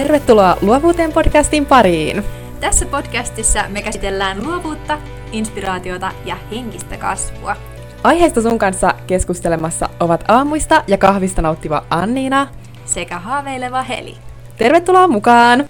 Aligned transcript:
Tervetuloa 0.00 0.56
Luovuuteen 0.62 1.12
podcastin 1.12 1.66
pariin! 1.66 2.22
Tässä 2.60 2.86
podcastissa 2.86 3.64
me 3.68 3.82
käsitellään 3.82 4.46
luovuutta, 4.46 4.98
inspiraatiota 5.32 6.12
ja 6.24 6.36
henkistä 6.50 6.96
kasvua. 6.96 7.56
Aiheesta 8.04 8.42
sun 8.42 8.58
kanssa 8.58 8.94
keskustelemassa 9.06 9.88
ovat 10.00 10.24
aamuista 10.28 10.84
ja 10.86 10.98
kahvista 10.98 11.42
nauttiva 11.42 11.84
Anniina 11.90 12.48
sekä 12.84 13.18
haaveileva 13.18 13.82
Heli. 13.82 14.16
Tervetuloa 14.56 15.08
mukaan! 15.08 15.68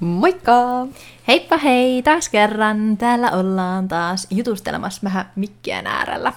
Moikka! 0.00 0.86
Heippa 1.28 1.56
hei, 1.56 2.02
taas 2.02 2.28
kerran. 2.28 2.96
Täällä 2.96 3.30
ollaan 3.30 3.88
taas 3.88 4.26
jutustelemassa 4.30 5.00
vähän 5.04 5.30
mikkien 5.36 5.86
äärellä. 5.86 6.32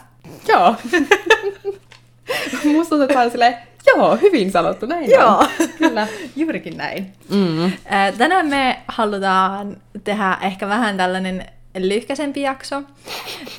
Joo. 0.47 0.75
Musta 2.73 2.89
tuntuu, 2.89 3.01
että 3.01 3.29
silleen, 3.29 3.57
joo, 3.87 4.15
hyvin 4.15 4.51
sanottu, 4.51 4.85
näin 4.85 5.09
Joo, 5.09 5.37
on. 5.37 5.47
kyllä, 5.77 6.07
juurikin 6.35 6.77
näin. 6.77 7.13
Mm. 7.29 7.71
Tänään 8.17 8.47
me 8.47 8.81
halutaan 8.87 9.77
tehdä 10.03 10.37
ehkä 10.41 10.67
vähän 10.67 10.97
tällainen 10.97 11.45
lyhkäsempi 11.77 12.41
jakso. 12.41 12.83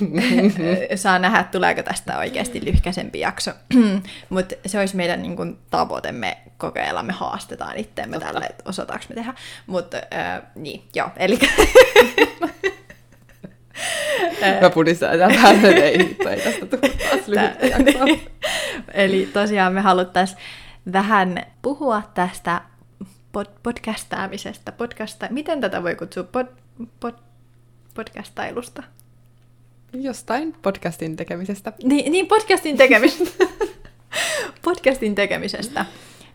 Saa 0.95 1.19
nähdä, 1.19 1.43
tuleeko 1.43 1.83
tästä 1.83 2.17
oikeasti 2.17 2.65
lyhkäsempi 2.65 3.19
jakso. 3.19 3.51
Mutta 4.29 4.55
se 4.65 4.79
olisi 4.79 4.95
meidän 4.95 5.21
niin 5.21 5.35
kun, 5.35 5.59
tavoite, 5.71 6.11
me 6.11 6.37
kokeilla, 6.57 7.03
me 7.03 7.13
haastetaan 7.13 7.77
itseämme 7.77 8.19
tälle, 8.19 8.45
että 8.45 8.63
osataanko 8.69 9.05
me 9.09 9.15
tehdä. 9.15 9.33
Mutta 9.67 9.97
äh, 9.97 10.41
niin, 10.55 10.83
joo, 10.95 11.09
eli... 11.17 11.39
Mä 14.61 14.69
pudistan 14.69 15.19
tähän, 15.19 15.65
ei, 15.65 16.15
ei 16.29 16.41
tästä 16.41 16.65
tule 16.65 16.89
taas 16.89 17.27
lyhyttä 17.27 17.65
jaksoa. 17.65 18.05
Eli 18.93 19.29
tosiaan 19.33 19.73
me 19.73 19.81
haluttaisiin 19.81 20.39
vähän 20.93 21.45
puhua 21.61 22.01
tästä 22.13 22.61
pod- 23.37 23.59
podcastaamisesta. 23.63 24.71
Podcasta- 24.71 25.27
Miten 25.29 25.61
tätä 25.61 25.83
voi 25.83 25.95
kutsua? 25.95 26.23
Pod- 26.23 26.83
pod- 27.05 27.21
podcastailusta? 27.93 28.83
Jostain 29.93 30.55
podcastin 30.61 31.15
tekemisestä. 31.15 31.73
Niin, 31.83 32.11
niin 32.11 32.27
podcastin 32.27 32.77
tekemisestä. 32.77 33.45
podcastin 34.65 35.15
tekemisestä. 35.15 35.85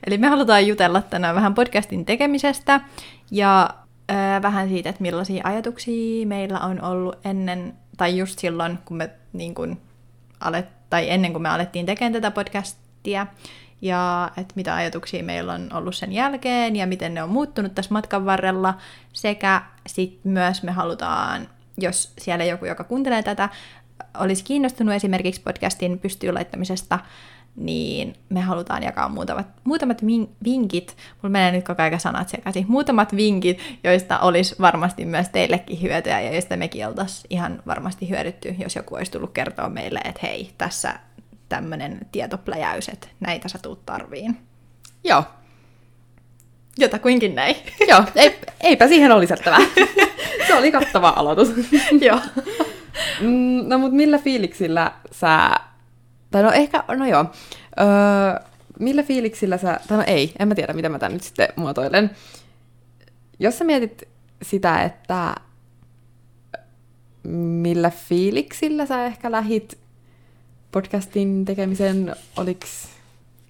Eli 0.06 0.18
me 0.18 0.26
halutaan 0.28 0.66
jutella 0.66 1.02
tänään 1.02 1.34
vähän 1.34 1.54
podcastin 1.54 2.04
tekemisestä 2.04 2.80
ja 3.30 3.70
äh, 4.10 4.42
vähän 4.42 4.68
siitä, 4.68 4.88
että 4.90 5.02
millaisia 5.02 5.42
ajatuksia 5.46 6.26
meillä 6.26 6.58
on 6.60 6.84
ollut 6.84 7.18
ennen, 7.24 7.74
tai 7.96 8.18
just 8.18 8.38
silloin, 8.38 8.78
kun 8.84 8.96
me 8.96 9.10
niin 9.32 9.54
kun, 9.54 9.80
alet, 10.40 10.66
tai 10.90 11.10
ennen 11.10 11.32
kuin 11.32 11.42
me 11.42 11.48
alettiin 11.48 11.86
tekemään 11.86 12.12
tätä 12.12 12.30
podcastia, 12.30 13.26
ja 13.82 14.30
että 14.36 14.52
mitä 14.56 14.74
ajatuksia 14.74 15.22
meillä 15.22 15.52
on 15.52 15.68
ollut 15.74 15.94
sen 15.94 16.12
jälkeen 16.12 16.76
ja 16.76 16.86
miten 16.86 17.14
ne 17.14 17.22
on 17.22 17.28
muuttunut 17.28 17.74
tässä 17.74 17.94
matkan 17.94 18.24
varrella. 18.24 18.74
Sekä 19.12 19.62
sitten 19.86 20.32
myös 20.32 20.62
me 20.62 20.72
halutaan, 20.72 21.48
jos 21.78 22.12
siellä 22.18 22.44
joku, 22.44 22.64
joka 22.64 22.84
kuuntelee 22.84 23.22
tätä, 23.22 23.48
olisi 24.18 24.44
kiinnostunut 24.44 24.94
esimerkiksi 24.94 25.40
podcastin 25.40 25.98
pystyyn 25.98 26.34
laittamisesta, 26.34 26.98
niin 27.56 28.14
me 28.28 28.40
halutaan 28.40 28.82
jakaa 28.82 29.08
muutamat, 29.08 29.46
muutamat 29.64 30.02
vinkit, 30.44 30.96
mulla 31.22 31.32
menee 31.32 31.52
nyt 31.52 31.66
koko 31.66 31.82
ajan 31.82 32.00
sanat 32.00 32.28
sekaisin, 32.28 32.64
muutamat 32.68 33.16
vinkit, 33.16 33.58
joista 33.84 34.18
olisi 34.18 34.54
varmasti 34.60 35.04
myös 35.04 35.28
teillekin 35.28 35.82
hyötyä 35.82 36.20
ja 36.20 36.32
joista 36.32 36.56
mekin 36.56 36.86
oltaisiin 36.86 37.26
ihan 37.30 37.62
varmasti 37.66 38.08
hyödytty, 38.08 38.54
jos 38.58 38.76
joku 38.76 38.94
olisi 38.94 39.12
tullut 39.12 39.32
kertoa 39.32 39.68
meille, 39.68 40.00
että 40.04 40.20
hei, 40.22 40.50
tässä 40.58 40.94
tämmöinen 41.48 42.00
tietopläjäys, 42.12 42.88
että 42.88 43.08
näitä 43.20 43.48
sä 43.48 43.58
tuut 43.62 43.86
tarviin. 43.86 44.38
Joo. 45.04 45.24
Jotakuinkin 46.78 47.34
näin. 47.34 47.56
Joo, 47.90 48.04
ei, 48.14 48.38
eipä 48.60 48.88
siihen 48.88 49.12
ole 49.12 49.20
lisättävää. 49.20 49.60
Se 50.46 50.54
oli 50.54 50.72
kattava 50.72 51.12
aloitus. 51.16 51.48
joo. 52.00 52.20
Mm, 53.20 53.68
no 53.68 53.78
mut 53.78 53.92
millä 53.92 54.18
fiiliksillä 54.18 54.92
sä... 55.10 55.50
Tai 56.30 56.42
no 56.42 56.52
ehkä, 56.52 56.84
no 56.88 57.06
joo. 57.06 57.24
Öö, 57.80 58.48
millä 58.78 59.02
fiiliksillä 59.02 59.58
sä... 59.58 59.80
Tai 59.88 59.98
no 59.98 60.04
ei, 60.06 60.34
en 60.38 60.48
mä 60.48 60.54
tiedä, 60.54 60.72
mitä 60.72 60.88
mä 60.88 60.98
tän 60.98 61.12
nyt 61.12 61.22
sitten 61.22 61.48
muotoilen. 61.56 62.10
Jos 63.38 63.58
sä 63.58 63.64
mietit 63.64 64.02
sitä, 64.42 64.82
että 64.82 65.34
millä 67.62 67.90
fiiliksillä 67.90 68.86
sä 68.86 69.04
ehkä 69.04 69.30
lähit 69.30 69.78
podcastin 70.72 71.44
tekemisen, 71.44 72.16
oliks 72.36 72.88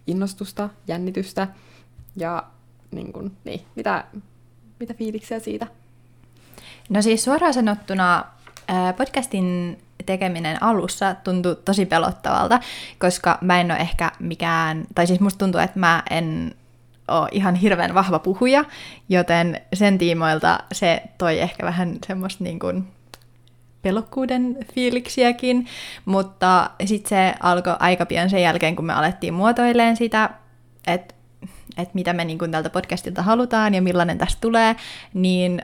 innostusta, 0.06 0.69
jännitystä 0.87 1.49
ja 2.17 2.43
niin 2.91 3.12
kun, 3.12 3.33
niin, 3.44 3.61
mitä, 3.75 4.05
mitä 4.81 4.94
fiiliksiä 4.94 5.38
siitä? 5.38 5.67
No 6.88 7.03
siis 7.03 7.25
suoraan 7.25 7.55
sanottuna 7.55 8.25
podcastin 8.97 9.78
tekeminen 10.07 10.63
alussa 10.63 11.15
tuntui 11.15 11.57
tosi 11.65 11.87
pelottavalta, 11.87 12.61
koska 12.99 13.39
mä 13.41 13.61
en 13.61 13.71
ole 13.71 13.81
ehkä 13.81 14.13
mikään, 14.19 14.85
tai 14.95 15.07
siis 15.07 15.21
musta 15.21 15.39
tuntuu, 15.39 15.61
että 15.61 15.79
mä 15.79 16.03
en 16.11 16.55
ole 17.09 17.29
ihan 17.33 17.55
hirveän 17.55 17.95
vahva 17.95 18.19
puhuja, 18.19 18.65
joten 19.09 19.61
sen 19.73 19.99
tiimoilta 19.99 20.59
se 20.73 21.03
toi 21.19 21.41
ehkä 21.41 21.67
vähän 21.67 21.99
semmoista 22.07 22.45
niin 22.45 22.59
kuin 22.59 22.89
pelokkuuden 23.83 24.57
fiiliksiäkin, 24.75 25.67
mutta 26.05 26.71
sitten 26.85 27.09
se 27.09 27.35
alkoi 27.41 27.77
aika 27.79 28.07
pian 28.07 28.31
sen 28.31 28.43
jälkeen, 28.43 28.77
kun 28.77 28.85
me 28.85 28.93
alettiin 28.93 29.35
muotoileen 29.35 29.97
sitä, 29.97 30.31
että 30.87 31.15
et 31.77 31.95
mitä 31.95 32.13
me 32.13 32.25
niin 32.25 32.39
tältä 32.51 32.71
podcastilta 32.71 33.23
halutaan 33.23 33.75
ja 33.75 33.83
millainen 33.83 34.19
tästä 34.19 34.41
tulee, 34.41 34.77
niin 35.15 35.63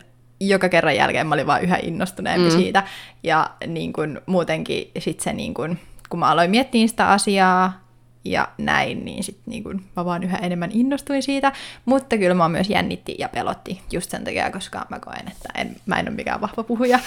joka 0.48 0.68
kerran 0.68 0.96
jälkeen 0.96 1.26
mä 1.26 1.34
olin 1.34 1.46
vaan 1.46 1.62
yhä 1.62 1.78
innostuneempi 1.82 2.50
mm. 2.50 2.56
siitä. 2.56 2.82
Ja 3.22 3.50
niin 3.66 3.92
kun, 3.92 4.22
muutenkin 4.26 4.90
sit 4.98 5.20
se, 5.20 5.32
niin 5.32 5.54
kun, 5.54 5.78
kun 6.08 6.20
mä 6.20 6.26
aloin 6.30 6.50
miettiä 6.50 6.86
sitä 6.86 7.08
asiaa 7.08 7.84
ja 8.24 8.48
näin, 8.58 9.04
niin 9.04 9.24
sit 9.24 9.38
niin 9.46 9.64
kun, 9.64 9.82
mä 9.96 10.04
vaan 10.04 10.22
yhä 10.22 10.36
enemmän 10.36 10.70
innostuin 10.72 11.22
siitä. 11.22 11.52
Mutta 11.84 12.18
kyllä 12.18 12.34
mä 12.34 12.48
myös 12.48 12.70
jännitti 12.70 13.16
ja 13.18 13.28
pelotti 13.28 13.80
just 13.92 14.10
sen 14.10 14.24
takia, 14.24 14.50
koska 14.50 14.86
mä 14.88 14.98
koen, 14.98 15.28
että 15.28 15.48
en, 15.54 15.76
mä 15.86 15.98
en 15.98 16.08
ole 16.08 16.16
mikään 16.16 16.40
vahva 16.40 16.62
puhuja. 16.62 16.98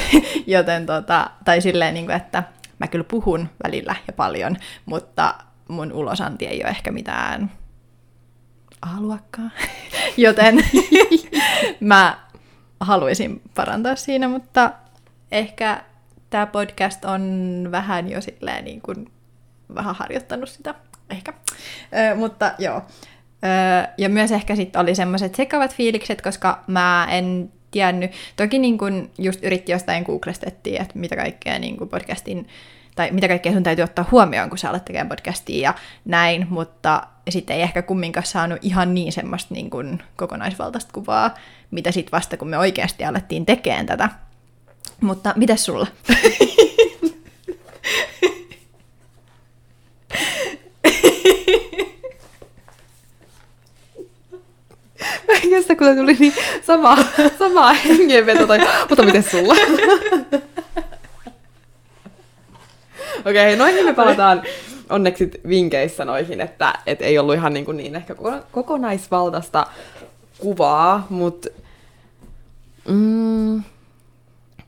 Joten 0.46 0.86
tota, 0.86 1.30
tai 1.44 1.60
silleen, 1.60 1.94
niin 1.94 2.06
kun, 2.06 2.14
että 2.14 2.42
mä 2.78 2.86
kyllä 2.86 3.04
puhun 3.04 3.48
välillä 3.64 3.96
ja 4.06 4.12
paljon, 4.12 4.56
mutta 4.86 5.34
mun 5.68 5.92
ulosanti 5.92 6.46
ei 6.46 6.62
ole 6.62 6.70
ehkä 6.70 6.90
mitään 6.90 7.50
A-luokkaa. 8.82 9.50
Joten 10.16 10.64
mä 11.80 12.18
haluaisin 12.84 13.42
parantaa 13.54 13.96
siinä, 13.96 14.28
mutta 14.28 14.72
ehkä 15.32 15.82
tämä 16.30 16.46
podcast 16.46 17.04
on 17.04 17.68
vähän 17.70 18.10
jo 18.10 18.20
silleen 18.20 18.64
niin 18.64 18.80
kuin, 18.80 19.10
vähän 19.74 19.94
harjoittanut 19.94 20.48
sitä, 20.48 20.74
ehkä. 21.10 21.32
Ö, 21.32 22.14
mutta 22.14 22.52
joo. 22.58 22.76
Ö, 22.76 23.88
ja 23.98 24.08
myös 24.08 24.32
ehkä 24.32 24.56
sitten 24.56 24.80
oli 24.80 24.94
semmoiset 24.94 25.34
sekavat 25.34 25.74
fiilikset, 25.74 26.22
koska 26.22 26.64
mä 26.66 27.06
en 27.10 27.52
tiennyt, 27.70 28.10
toki 28.36 28.58
niin 28.58 28.78
kun 28.78 29.10
just 29.18 29.44
yritti 29.44 29.72
jostain 29.72 30.04
googlestettiin, 30.04 30.82
että 30.82 30.98
mitä 30.98 31.16
kaikkea 31.16 31.58
niin 31.58 31.76
podcastin 31.88 32.48
tai 32.94 33.10
mitä 33.10 33.28
kaikkea 33.28 33.52
sun 33.52 33.62
täytyy 33.62 33.82
ottaa 33.82 34.08
huomioon, 34.10 34.48
kun 34.48 34.58
sä 34.58 34.70
alat 34.70 34.84
tekemään 34.84 35.08
podcastia 35.08 35.62
ja 35.62 35.74
näin, 36.04 36.46
mutta 36.50 37.06
sitten 37.30 37.56
ei 37.56 37.62
ehkä 37.62 37.82
kumminkaan 37.82 38.26
saanut 38.26 38.58
ihan 38.62 38.94
niin 38.94 39.12
semmoista 39.12 39.54
niin 39.54 39.70
kuin 39.70 40.02
kokonaisvaltaista 40.16 40.92
kuvaa, 40.92 41.34
mitä 41.70 41.92
sitten 41.92 42.12
vasta 42.12 42.36
kun 42.36 42.48
me 42.48 42.58
oikeasti 42.58 43.04
alettiin 43.04 43.46
tekemään 43.46 43.86
tätä. 43.86 44.08
Mutta 45.00 45.32
mitä 45.36 45.56
sulla? 45.56 45.86
Kestä, 55.50 55.76
kun 55.76 55.96
tuli 55.96 56.16
niin 56.18 56.34
sama, 56.66 56.98
sama 57.38 57.72
hengenveto, 57.72 58.46
tai, 58.46 58.60
mutta 58.88 59.02
miten 59.02 59.22
sulla? 59.22 59.54
Okei, 63.26 63.54
okay, 63.54 63.56
noihin 63.56 63.84
me 63.84 63.94
palataan 63.94 64.42
onneksi 64.90 65.30
vinkeissä 65.48 66.04
noihin, 66.04 66.40
että 66.40 66.74
et 66.86 67.02
ei 67.02 67.18
ollut 67.18 67.34
ihan 67.34 67.52
niin, 67.52 67.64
kuin 67.64 67.76
niin 67.76 67.96
ehkä 67.96 68.14
kokonaisvaltaista 68.50 69.66
kuvaa, 70.38 71.06
mutta 71.10 71.48
mm, 72.88 73.62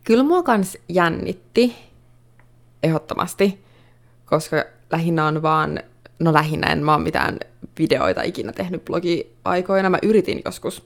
kyllä 0.04 0.22
mua 0.22 0.42
kans 0.42 0.78
jännitti 0.88 1.76
ehdottomasti, 2.82 3.64
koska 4.24 4.64
lähinnä 4.92 5.26
on 5.26 5.42
vaan, 5.42 5.80
no 6.18 6.32
lähinnä 6.32 6.72
en 6.72 6.84
mä 6.84 6.92
oon 6.92 7.02
mitään 7.02 7.38
videoita 7.78 8.22
ikinä 8.22 8.52
tehnyt 8.52 8.84
blogi-aikoina. 8.84 9.90
Mä 9.90 9.98
yritin 10.02 10.42
joskus, 10.44 10.82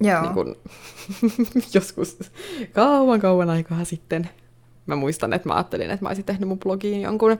Joo. 0.00 0.22
Niin 0.22 0.34
kun, 0.34 0.56
joskus 1.74 2.18
kauan 2.72 3.20
kauan 3.20 3.50
aikaa 3.50 3.84
sitten. 3.84 4.30
Mä 4.86 4.96
muistan, 4.96 5.32
että 5.32 5.48
mä 5.48 5.54
ajattelin, 5.54 5.90
että 5.90 6.04
mä 6.04 6.08
olisin 6.08 6.24
tehnyt 6.24 6.48
mun 6.48 6.58
blogiin 6.58 7.02
jonkun 7.02 7.38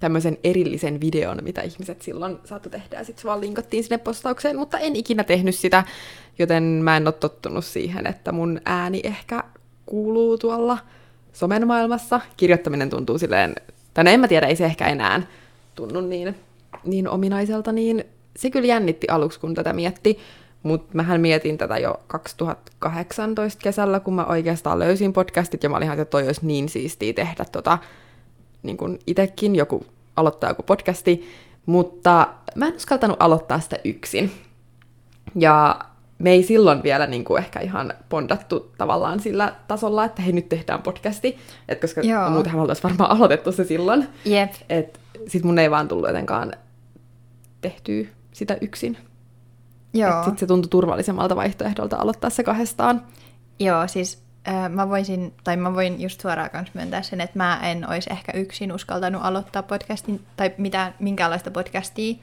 tämmöisen 0.00 0.38
erillisen 0.44 1.00
videon, 1.00 1.38
mitä 1.42 1.60
ihmiset 1.62 2.02
silloin 2.02 2.38
saattoi 2.44 2.72
tehdä, 2.72 2.96
ja 2.98 3.04
sitten 3.04 3.22
se 3.22 3.28
vaan 3.28 3.40
linkattiin 3.40 3.84
sinne 3.84 3.98
postaukseen, 3.98 4.58
mutta 4.58 4.78
en 4.78 4.96
ikinä 4.96 5.24
tehnyt 5.24 5.54
sitä, 5.54 5.84
joten 6.38 6.62
mä 6.62 6.96
en 6.96 7.06
ole 7.06 7.12
tottunut 7.12 7.64
siihen, 7.64 8.06
että 8.06 8.32
mun 8.32 8.60
ääni 8.64 9.00
ehkä 9.04 9.44
kuuluu 9.86 10.38
tuolla 10.38 10.78
somen 11.32 11.66
maailmassa. 11.66 12.20
Kirjoittaminen 12.36 12.90
tuntuu 12.90 13.18
silleen, 13.18 13.54
tai 13.94 14.04
no 14.04 14.10
en 14.10 14.20
mä 14.20 14.28
tiedä, 14.28 14.46
ei 14.46 14.56
se 14.56 14.64
ehkä 14.64 14.86
enää 14.86 15.22
tunnu 15.74 16.00
niin, 16.00 16.36
niin 16.84 17.08
ominaiselta, 17.08 17.72
niin 17.72 18.04
se 18.36 18.50
kyllä 18.50 18.66
jännitti 18.66 19.06
aluksi, 19.10 19.40
kun 19.40 19.54
tätä 19.54 19.72
mietti, 19.72 20.18
mutta 20.62 20.88
mähän 20.92 21.20
mietin 21.20 21.58
tätä 21.58 21.78
jo 21.78 22.00
2018 22.06 23.62
kesällä, 23.62 24.00
kun 24.00 24.14
mä 24.14 24.24
oikeastaan 24.24 24.78
löysin 24.78 25.12
podcastit, 25.12 25.62
ja 25.62 25.68
mä 25.68 25.76
olin 25.76 25.86
ihan, 25.86 26.00
että 26.00 26.10
toi 26.10 26.26
olisi 26.26 26.46
niin 26.46 26.68
siistiä 26.68 27.12
tehdä 27.12 27.44
tota, 27.52 27.78
niin 28.62 28.76
kuin 28.76 28.98
itekin, 29.06 29.56
joku 29.56 29.86
aloittaa 30.16 30.50
joku 30.50 30.62
podcasti, 30.62 31.28
mutta 31.66 32.28
mä 32.54 32.66
en 32.66 32.76
uskaltanut 32.76 33.16
aloittaa 33.20 33.60
sitä 33.60 33.76
yksin. 33.84 34.30
Ja 35.34 35.78
me 36.18 36.30
ei 36.30 36.42
silloin 36.42 36.82
vielä 36.82 37.06
niin 37.06 37.24
kuin 37.24 37.42
ehkä 37.42 37.60
ihan 37.60 37.94
pondattu 38.08 38.72
tavallaan 38.78 39.20
sillä 39.20 39.54
tasolla, 39.68 40.04
että 40.04 40.22
hei 40.22 40.32
nyt 40.32 40.48
tehdään 40.48 40.82
podcasti, 40.82 41.38
Et 41.68 41.80
koska 41.80 42.00
Joo. 42.00 42.30
muutenhan 42.30 42.58
me 42.58 42.62
oltaisiin 42.62 42.82
varmaan 42.82 43.10
aloitettu 43.10 43.52
se 43.52 43.64
silloin. 43.64 44.06
Jep. 44.24 44.52
Et 44.68 45.00
sit 45.26 45.44
mun 45.44 45.58
ei 45.58 45.70
vaan 45.70 45.88
tullut 45.88 46.08
jotenkaan 46.08 46.52
tehtyä 47.60 48.04
sitä 48.32 48.56
yksin. 48.60 48.98
Joo. 49.94 50.24
Sitten 50.24 50.38
se 50.38 50.46
tuntui 50.46 50.68
turvallisemmalta 50.68 51.36
vaihtoehdolta 51.36 51.96
aloittaa 51.96 52.30
se 52.30 52.42
kahdestaan. 52.42 53.02
Joo, 53.58 53.88
siis 53.88 54.22
äh, 54.48 54.70
mä 54.70 54.88
voisin, 54.88 55.34
tai 55.44 55.56
mä 55.56 55.74
voin 55.74 56.00
just 56.00 56.20
suoraan 56.20 56.50
kanssa 56.50 56.72
myöntää 56.74 57.02
sen, 57.02 57.20
että 57.20 57.38
mä 57.38 57.60
en 57.62 57.88
olisi 57.88 58.12
ehkä 58.12 58.32
yksin 58.32 58.72
uskaltanut 58.72 59.22
aloittaa 59.24 59.62
podcastin, 59.62 60.24
tai 60.36 60.54
mitään, 60.58 60.94
minkäänlaista 60.98 61.50
podcastia, 61.50 62.14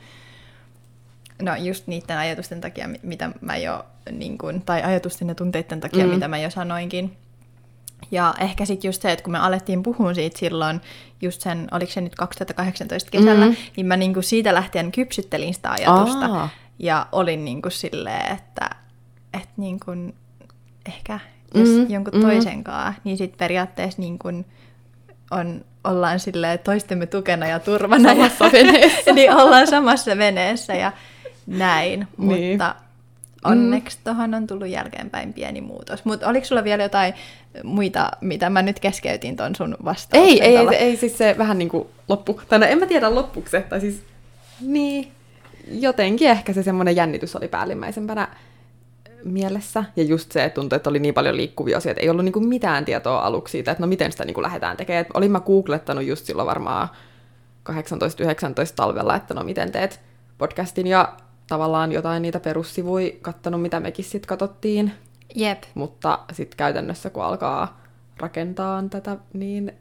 No 1.42 1.56
just 1.56 1.88
niiden 1.88 2.18
ajatusten 2.18 2.62
takia, 2.62 2.89
mitä 3.04 3.31
mä 3.42 3.57
jo, 3.57 3.86
niin 4.12 4.38
kun, 4.38 4.62
tai 4.62 4.83
ajatusten 4.83 5.27
ja 5.27 5.36
tunteiden 5.36 5.80
takia, 5.80 6.06
mm. 6.06 6.12
mitä 6.12 6.27
mä 6.27 6.38
jo 6.38 6.50
sanoinkin. 6.50 7.18
Ja 8.12 8.33
ehkä 8.39 8.66
sitten 8.66 8.88
just 8.88 9.01
se, 9.01 9.12
että 9.12 9.24
kun 9.24 9.31
me 9.31 9.39
alettiin 9.39 9.83
puhua 9.83 10.13
siitä 10.13 10.39
silloin, 10.39 10.81
just 11.21 11.42
sen, 11.42 11.68
oliko 11.71 11.92
se 11.92 12.01
nyt 12.01 12.16
2018 12.16 13.12
kesällä, 13.12 13.45
mm. 13.45 13.56
niin 13.75 13.86
mä 13.86 13.98
niinku 13.98 14.21
siitä 14.21 14.54
lähtien 14.54 14.92
kypsyttelin 14.92 15.54
sitä 15.54 15.71
ajatusta. 15.71 16.25
Aa. 16.25 16.50
Ja 16.79 17.07
olin 17.11 17.45
niinku 17.45 17.69
silleen, 17.69 18.31
että, 18.31 18.69
että 19.33 19.49
niinku, 19.57 19.91
ehkä 20.85 21.19
jos 21.53 21.69
mm. 21.69 21.89
jonkun 21.89 22.13
mm. 22.13 22.21
toisen 22.21 22.63
kanssa, 22.63 23.01
niin 23.03 23.17
sitten 23.17 23.37
periaatteessa 23.37 24.01
niinku 24.01 24.27
on, 25.31 25.65
ollaan 25.83 26.19
silleen 26.19 26.59
toistemme 26.59 27.05
tukena 27.05 27.47
ja 27.47 27.59
turvana. 27.59 28.09
Samassa 28.09 28.45
ja, 28.45 28.51
veneessä. 28.51 29.11
niin 29.15 29.31
ollaan 29.31 29.67
samassa 29.67 30.17
veneessä 30.17 30.73
ja 30.73 30.91
näin, 31.47 32.07
niin. 32.17 32.51
mutta 32.51 32.75
onneksi 33.43 33.97
mm. 33.97 34.03
tuohon 34.03 34.33
on 34.33 34.47
tullut 34.47 34.67
jälkeenpäin 34.67 35.33
pieni 35.33 35.61
muutos. 35.61 36.05
Mutta 36.05 36.27
oliko 36.27 36.45
sulla 36.45 36.63
vielä 36.63 36.83
jotain 36.83 37.13
muita, 37.63 38.11
mitä 38.21 38.49
mä 38.49 38.61
nyt 38.61 38.79
keskeytin 38.79 39.35
ton 39.35 39.55
sun 39.55 39.77
vastauksen? 39.85 40.29
Ei, 40.29 40.41
ei, 40.41 40.57
ei, 40.57 40.75
ei, 40.75 40.97
siis 40.97 41.17
se 41.17 41.35
vähän 41.37 41.57
niin 41.57 41.69
kuin 41.69 41.87
loppu. 42.07 42.41
Tai 42.49 42.59
no 42.59 42.65
en 42.65 42.79
mä 42.79 42.85
tiedä 42.85 43.15
loppuksi, 43.15 43.57
tai 43.69 43.81
siis 43.81 44.03
niin, 44.61 45.11
jotenkin 45.71 46.30
ehkä 46.30 46.54
se 46.54 46.63
semmoinen 46.63 46.95
jännitys 46.95 47.36
oli 47.36 47.48
päällimmäisempänä 47.48 48.27
mielessä. 49.24 49.83
Ja 49.95 50.04
just 50.04 50.31
se, 50.31 50.44
että 50.44 50.56
tuntui, 50.56 50.75
että 50.75 50.89
oli 50.89 51.00
niin 51.00 51.13
paljon 51.13 51.38
liikkuvia 51.38 51.77
asioita. 51.77 52.01
Ei 52.01 52.10
ollut 52.10 52.25
niin 52.25 52.33
kuin 52.33 52.48
mitään 52.48 52.86
tietoa 52.86 53.19
aluksi 53.19 53.51
siitä, 53.51 53.71
että 53.71 53.83
no 53.83 53.88
miten 53.88 54.12
sitä 54.12 54.25
niin 54.25 54.33
kuin 54.33 54.44
lähdetään 54.44 54.77
tekemään. 54.77 55.01
Et 55.01 55.12
olin 55.13 55.31
mä 55.31 55.39
googlettanut 55.39 56.04
just 56.04 56.25
silloin 56.25 56.48
varmaan 56.48 56.89
18-19 57.69 57.74
talvella, 58.75 59.16
että 59.16 59.33
no 59.33 59.44
miten 59.44 59.71
teet 59.71 60.01
podcastin. 60.38 60.88
Ja 60.88 61.13
tavallaan 61.48 61.92
jotain 61.92 62.21
niitä 62.21 62.39
perussivuja 62.39 63.12
kattanut, 63.21 63.62
mitä 63.62 63.80
mekin 63.80 64.06
sitten 64.06 64.30
katsottiin. 64.30 64.92
Jep. 65.36 65.63
Mutta 65.74 66.19
sitten 66.33 66.57
käytännössä, 66.57 67.10
kun 67.10 67.24
alkaa 67.24 67.81
rakentaa 68.18 68.83
tätä, 68.89 69.18
niin 69.33 69.71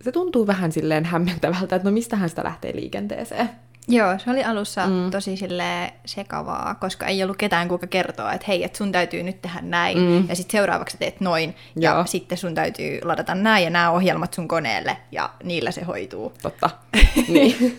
se 0.00 0.12
tuntuu 0.12 0.46
vähän 0.46 0.72
silleen 0.72 1.04
hämmentävältä, 1.04 1.76
että 1.76 1.88
no 1.88 1.92
mistähän 1.92 2.28
sitä 2.28 2.44
lähtee 2.44 2.76
liikenteeseen. 2.76 3.50
Joo, 3.88 4.18
se 4.18 4.30
oli 4.30 4.44
alussa 4.44 4.86
mm. 4.86 5.10
tosi 5.10 5.36
sille 5.36 5.92
sekavaa, 6.04 6.74
koska 6.74 7.06
ei 7.06 7.22
ollut 7.22 7.36
ketään 7.36 7.68
kuka 7.68 7.86
kertoa, 7.86 8.32
että 8.32 8.44
hei, 8.48 8.64
että 8.64 8.78
sun 8.78 8.92
täytyy 8.92 9.22
nyt 9.22 9.42
tehdä 9.42 9.60
näin, 9.62 9.98
mm. 9.98 10.28
ja 10.28 10.36
sitten 10.36 10.58
seuraavaksi 10.58 10.96
teet 10.98 11.20
noin, 11.20 11.54
Joo. 11.76 11.98
ja 11.98 12.04
sitten 12.04 12.38
sun 12.38 12.54
täytyy 12.54 13.00
ladata 13.04 13.34
näin 13.34 13.64
ja 13.64 13.70
nämä 13.70 13.90
ohjelmat 13.90 14.34
sun 14.34 14.48
koneelle, 14.48 14.96
ja 15.12 15.30
niillä 15.44 15.70
se 15.70 15.82
hoituu. 15.84 16.32
Totta. 16.42 16.70
niin. 17.28 17.76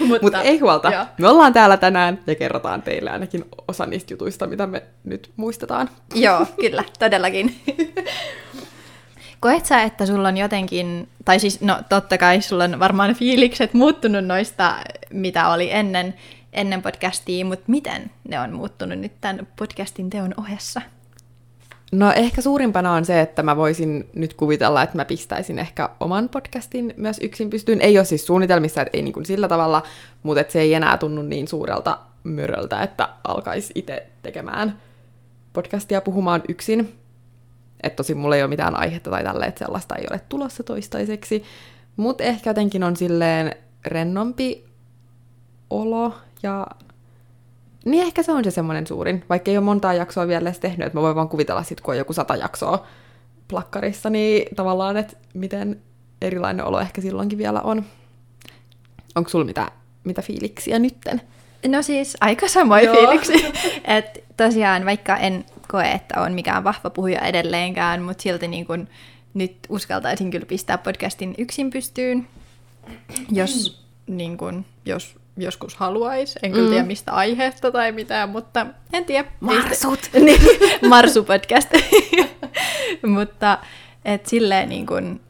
Mutta 0.00 0.22
Mut 0.22 0.34
ei 0.44 0.58
huolta, 0.58 0.90
jo. 0.90 1.06
me 1.18 1.28
ollaan 1.28 1.52
täällä 1.52 1.76
tänään 1.76 2.18
ja 2.26 2.34
kerrotaan 2.34 2.82
teille 2.82 3.10
ainakin 3.10 3.44
osa 3.68 3.86
niistä 3.86 4.12
jutuista, 4.12 4.46
mitä 4.46 4.66
me 4.66 4.82
nyt 5.04 5.30
muistetaan. 5.36 5.90
Joo, 6.14 6.46
kyllä, 6.60 6.84
todellakin. 6.98 7.56
Koet 9.44 9.66
sä, 9.66 9.82
että 9.82 10.06
sulla 10.06 10.28
on 10.28 10.36
jotenkin, 10.36 11.08
tai 11.24 11.40
siis 11.40 11.60
no 11.60 11.78
totta 11.88 12.18
kai 12.18 12.42
sulla 12.42 12.64
on 12.64 12.78
varmaan 12.78 13.14
fiilikset 13.14 13.74
muuttunut 13.74 14.24
noista, 14.24 14.76
mitä 15.10 15.48
oli 15.48 15.72
ennen, 15.72 16.14
ennen 16.52 16.82
podcastia, 16.82 17.44
mutta 17.44 17.64
miten 17.66 18.10
ne 18.28 18.40
on 18.40 18.52
muuttunut 18.52 18.98
nyt 18.98 19.12
tämän 19.20 19.46
podcastin 19.58 20.10
teon 20.10 20.34
ohessa? 20.38 20.82
No 21.92 22.12
ehkä 22.12 22.42
suurimpana 22.42 22.92
on 22.92 23.04
se, 23.04 23.20
että 23.20 23.42
mä 23.42 23.56
voisin 23.56 24.08
nyt 24.14 24.34
kuvitella, 24.34 24.82
että 24.82 24.96
mä 24.96 25.04
pistäisin 25.04 25.58
ehkä 25.58 25.88
oman 26.00 26.28
podcastin 26.28 26.94
myös 26.96 27.18
yksin 27.18 27.50
pystyyn. 27.50 27.80
Ei 27.80 27.98
ole 27.98 28.04
siis 28.04 28.26
suunnitelmissa, 28.26 28.82
että 28.82 28.96
ei 28.96 29.02
niin 29.02 29.12
kuin 29.12 29.26
sillä 29.26 29.48
tavalla, 29.48 29.82
mutta 30.22 30.40
että 30.40 30.52
se 30.52 30.60
ei 30.60 30.74
enää 30.74 30.98
tunnu 30.98 31.22
niin 31.22 31.48
suurelta 31.48 31.98
myröltä, 32.22 32.82
että 32.82 33.08
alkaisi 33.24 33.72
itse 33.74 34.06
tekemään 34.22 34.80
podcastia 35.52 36.00
puhumaan 36.00 36.42
yksin. 36.48 37.03
Että 37.84 37.96
tosi 37.96 38.14
mulla 38.14 38.36
ei 38.36 38.42
ole 38.42 38.48
mitään 38.48 38.76
aihetta 38.76 39.10
tai 39.10 39.24
tälle, 39.24 39.46
että 39.46 39.58
sellaista 39.58 39.96
ei 39.96 40.06
ole 40.10 40.20
tulossa 40.28 40.62
toistaiseksi. 40.62 41.44
Mutta 41.96 42.24
ehkä 42.24 42.50
jotenkin 42.50 42.82
on 42.82 42.96
silleen 42.96 43.56
rennompi 43.86 44.64
olo 45.70 46.14
ja 46.42 46.66
niin 47.84 48.02
ehkä 48.02 48.22
se 48.22 48.32
on 48.32 48.44
se 48.44 48.50
semmoinen 48.50 48.86
suurin, 48.86 49.24
vaikka 49.28 49.50
ei 49.50 49.56
ole 49.56 49.64
montaa 49.64 49.94
jaksoa 49.94 50.26
vielä 50.26 50.48
edes 50.48 50.58
tehnyt, 50.58 50.86
että 50.86 50.98
mä 50.98 51.02
voin 51.02 51.16
vaan 51.16 51.28
kuvitella 51.28 51.62
sit, 51.62 51.80
kun 51.80 51.94
on 51.94 51.98
joku 51.98 52.12
sata 52.12 52.36
jaksoa 52.36 52.86
plakkarissa, 53.48 54.10
niin 54.10 54.56
tavallaan, 54.56 54.96
että 54.96 55.16
miten 55.34 55.82
erilainen 56.22 56.64
olo 56.64 56.80
ehkä 56.80 57.00
silloinkin 57.00 57.38
vielä 57.38 57.60
on. 57.60 57.84
Onko 59.14 59.30
sulla 59.30 59.44
mitä, 59.44 59.70
mitä 60.04 60.22
fiiliksiä 60.22 60.78
nytten? 60.78 61.20
No 61.68 61.82
siis 61.82 62.16
aika 62.20 62.48
samoin 62.48 62.90
fiiliksi. 62.90 63.32
että 63.84 64.20
tosiaan 64.36 64.84
vaikka 64.84 65.16
en 65.16 65.44
koe, 65.74 65.90
että 65.90 66.20
on 66.20 66.32
mikään 66.32 66.64
vahva 66.64 66.90
puhuja 66.90 67.20
edelleenkään, 67.20 68.02
mutta 68.02 68.22
silti 68.22 68.48
niin 68.48 68.66
kun 68.66 68.88
nyt 69.34 69.56
uskaltaisin 69.68 70.30
kyllä 70.30 70.46
pistää 70.46 70.78
podcastin 70.78 71.34
yksin 71.38 71.70
pystyyn, 71.70 72.28
jos, 73.30 73.84
niin 74.06 74.36
kun, 74.36 74.64
jos 74.84 75.16
joskus 75.36 75.74
haluaisi. 75.74 76.38
En 76.42 76.52
kyllä 76.52 76.64
mm. 76.64 76.70
tiedä 76.70 76.86
mistä 76.86 77.12
aiheesta 77.12 77.70
tai 77.70 77.92
mitään, 77.92 78.28
mutta 78.28 78.66
en 78.92 79.04
tiedä. 79.04 79.28
Marsut! 79.40 80.10
niin, 80.24 80.40
Marsu-podcast. 80.88 81.70
mutta 83.16 83.58
et 84.04 84.26
silleen, 84.26 84.68
niin 84.68 84.86
kun, 84.86 85.20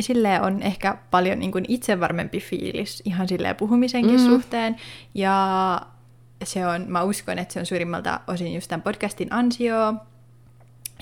silleen 0.00 0.42
on 0.42 0.62
ehkä 0.62 0.98
paljon 1.10 1.38
niin 1.38 1.52
kun 1.52 1.64
itsevarmempi 1.68 2.40
fiilis 2.40 3.02
ihan 3.04 3.28
silleen 3.28 3.56
puhumisenkin 3.56 4.20
mm. 4.20 4.26
suhteen. 4.26 4.76
Ja 5.14 5.80
se 6.44 6.66
on, 6.66 6.84
mä 6.88 7.02
uskon, 7.02 7.38
että 7.38 7.54
se 7.54 7.60
on 7.60 7.66
suurimmalta 7.66 8.20
osin 8.26 8.54
just 8.54 8.68
tämän 8.68 8.82
podcastin 8.82 9.32
ansio. 9.32 9.94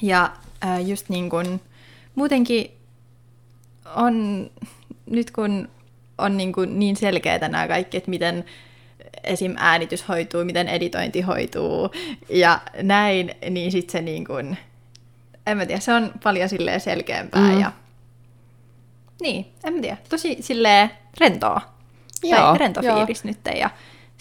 Ja 0.03 0.33
äh, 0.65 0.89
just 0.89 1.09
niin 1.09 1.31
kun, 1.31 1.61
muutenkin 2.15 2.71
on, 3.95 4.51
nyt 5.07 5.31
kun 5.31 5.69
on 6.19 6.37
niin, 6.37 6.53
kuin 6.53 6.79
niin 6.79 6.97
selkeää 6.97 7.49
nämä 7.49 7.69
kaikki, 7.69 7.97
että 7.97 8.11
miten 8.11 8.45
esim. 9.25 9.55
äänitys 9.57 10.09
hoituu, 10.09 10.45
miten 10.45 10.69
editointi 10.69 11.21
hoituu 11.21 11.91
ja 12.29 12.61
näin, 12.83 13.35
niin 13.51 13.73
sitten 13.73 13.93
se 13.93 14.01
niin 14.03 14.25
kuin, 14.25 14.59
en 15.47 15.57
mä 15.57 15.67
tiedä, 15.67 15.81
se 15.81 15.95
on 15.95 16.13
paljon 16.23 16.49
silleen 16.49 16.81
selkeämpää 16.81 17.53
mm. 17.53 17.61
ja 17.61 17.73
niin, 19.21 19.47
en 19.65 19.75
mä 19.75 19.81
tiedä, 19.81 19.97
tosi 20.09 20.37
silleen 20.41 20.91
rentoa. 21.21 21.61
Joo, 22.23 22.41
tai 22.41 22.59
rento 22.59 22.81
fiilis 22.81 23.25
nyt 23.25 23.39
ja 23.59 23.71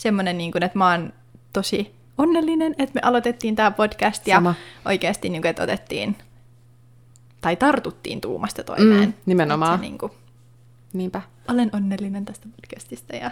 semmoinen, 0.01 0.37
niin 0.37 0.51
kuin, 0.51 0.63
että 0.63 0.77
mä 0.77 0.91
oon 0.91 1.13
tosi 1.53 1.95
onnellinen, 2.17 2.75
että 2.77 2.91
me 2.93 3.01
aloitettiin 3.03 3.55
tämä 3.55 3.71
podcast 3.71 4.27
ja 4.27 4.35
Sama. 4.35 4.55
oikeasti, 4.85 5.29
niin 5.29 5.41
kuin, 5.41 5.49
että 5.49 5.63
otettiin 5.63 6.15
tai 7.41 7.55
tartuttiin 7.55 8.21
tuumasta 8.21 8.63
toimeen. 8.63 9.09
Mm, 9.09 9.13
nimenomaan. 9.25 9.79
Se, 9.79 9.81
niin 9.81 9.97
kuin, 9.97 10.11
Niinpä. 10.93 11.21
Olen 11.47 11.69
onnellinen 11.73 12.25
tästä 12.25 12.47
podcastista 12.55 13.15
ja 13.15 13.31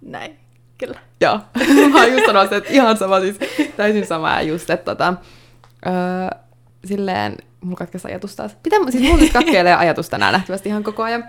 näin, 0.00 0.36
kyllä. 0.78 0.98
Joo, 1.20 1.40
mä 1.92 2.06
just 2.06 2.26
sanoa 2.26 2.42
että 2.42 2.62
ihan 2.68 2.96
sama, 2.96 3.20
siis 3.20 3.38
täysin 3.76 4.06
sama 4.06 4.30
ja 4.30 4.42
just, 4.42 4.70
että 4.70 4.84
tota, 4.84 5.14
öö, 5.86 5.92
silleen, 6.84 7.36
mulla 7.60 7.76
katkesi 7.76 8.08
ajatus 8.08 8.36
taas. 8.36 8.56
Pitää, 8.62 8.78
siis 8.90 9.04
mulla 9.04 9.20
nyt 9.20 9.32
katkeilee 9.32 9.74
ajatus 9.74 10.08
tänään 10.08 10.32
nähtävästi 10.32 10.68
ihan 10.68 10.82
koko 10.82 11.02
ajan. 11.02 11.24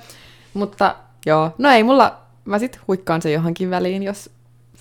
Mutta 0.53 0.95
joo, 1.25 1.55
no 1.57 1.69
ei 1.69 1.83
mulla 1.83 2.21
mä 2.45 2.59
sit 2.59 2.79
huikkaan 2.87 3.21
se 3.21 3.31
johonkin 3.31 3.69
väliin, 3.69 4.03
jos 4.03 4.29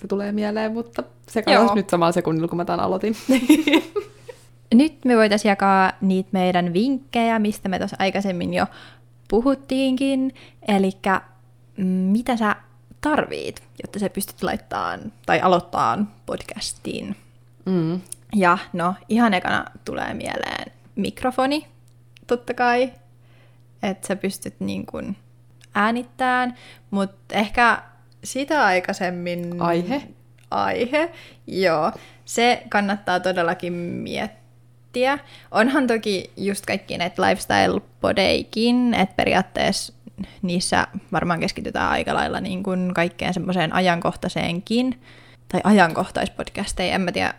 se 0.01 0.07
tulee 0.07 0.31
mieleen, 0.31 0.73
mutta 0.73 1.03
se 1.27 1.41
katosi 1.41 1.75
nyt 1.75 1.89
samalla 1.89 2.11
sekunnilla, 2.11 2.47
kun 2.47 2.57
mä 2.57 2.65
tämän 2.65 2.79
aloitin. 2.79 3.15
Nyt 4.73 5.05
me 5.05 5.17
voitaisiin 5.17 5.49
jakaa 5.49 5.91
niitä 6.01 6.29
meidän 6.31 6.73
vinkkejä, 6.73 7.39
mistä 7.39 7.69
me 7.69 7.79
tuossa 7.79 7.97
aikaisemmin 7.99 8.53
jo 8.53 8.65
puhuttiinkin. 9.27 10.35
Eli 10.67 10.91
mitä 12.11 12.37
sä 12.37 12.55
tarvit, 13.01 13.63
jotta 13.83 13.99
sä 13.99 14.09
pystyt 14.09 14.43
laittamaan 14.43 14.99
tai 15.25 15.39
aloittamaan 15.41 16.07
podcastiin. 16.25 17.15
Mm. 17.65 18.01
Ja 18.35 18.57
no, 18.73 18.95
ihan 19.09 19.33
ekana 19.33 19.65
tulee 19.85 20.13
mieleen 20.13 20.71
mikrofoni, 20.95 21.67
totta 22.27 22.53
kai, 22.53 22.93
että 23.83 24.07
sä 24.07 24.15
pystyt 24.15 24.55
niin 24.59 24.85
kuin 24.85 25.17
äänittämään, 25.75 26.57
mutta 26.91 27.35
ehkä 27.35 27.81
sitä 28.23 28.65
aikaisemmin... 28.65 29.61
Aihe? 29.61 30.01
Aihe, 30.51 31.11
joo. 31.47 31.91
Se 32.25 32.63
kannattaa 32.69 33.19
todellakin 33.19 33.73
miettiä. 33.73 35.19
Onhan 35.51 35.87
toki 35.87 36.31
just 36.37 36.65
kaikki 36.65 36.97
näitä 36.97 37.21
lifestyle-podeikin, 37.21 38.93
että 39.01 39.15
periaatteessa 39.15 39.93
niissä 40.41 40.87
varmaan 41.11 41.39
keskitytään 41.39 41.91
aika 41.91 42.13
lailla 42.13 42.41
niin 42.41 42.63
kuin 42.63 42.93
kaikkeen 42.93 43.33
semmoiseen 43.33 43.73
ajankohtaiseenkin, 43.73 45.01
tai 45.51 45.61
ajankohtaispodcasteja, 45.63 46.95
en 46.95 47.01
mä 47.01 47.11
tiedä, 47.11 47.33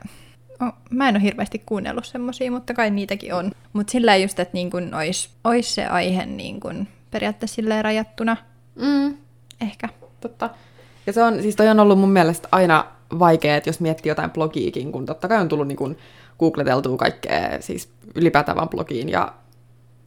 oh, 0.60 0.72
mä 0.90 1.08
en 1.08 1.16
ole 1.16 1.22
hirveästi 1.22 1.62
kuunnellut 1.66 2.04
semmosia, 2.04 2.50
mutta 2.50 2.74
kai 2.74 2.90
niitäkin 2.90 3.34
on. 3.34 3.52
Mutta 3.72 3.90
sillä 3.90 4.16
just, 4.16 4.40
että 4.40 4.54
niin 4.54 4.70
kuin 4.70 4.94
ois, 4.94 5.30
ois 5.44 5.74
se 5.74 5.86
aihe 5.86 6.26
niin 6.26 6.60
kuin 6.60 6.88
periaatteessa 7.10 7.54
silleen 7.54 7.84
rajattuna. 7.84 8.36
Mm. 8.74 9.16
Ehkä. 9.60 9.88
Totta. 10.20 10.50
Ja 11.06 11.12
se 11.12 11.22
on, 11.22 11.42
siis 11.42 11.56
toi 11.56 11.68
on 11.68 11.80
ollut 11.80 11.98
mun 11.98 12.12
mielestä 12.12 12.48
aina 12.52 12.84
vaikea, 13.18 13.56
että 13.56 13.68
jos 13.68 13.80
miettii 13.80 14.10
jotain 14.10 14.30
blogiikin, 14.30 14.92
kun 14.92 15.06
totta 15.06 15.28
kai 15.28 15.40
on 15.40 15.48
tullut 15.48 15.68
niin 15.68 15.76
kuin 15.76 15.98
googleteltua 16.38 16.96
kaikkea, 16.96 17.60
siis 17.60 17.88
ylipäätään 18.14 18.56
vaan 18.56 18.68
blogiin 18.68 19.08
ja 19.08 19.32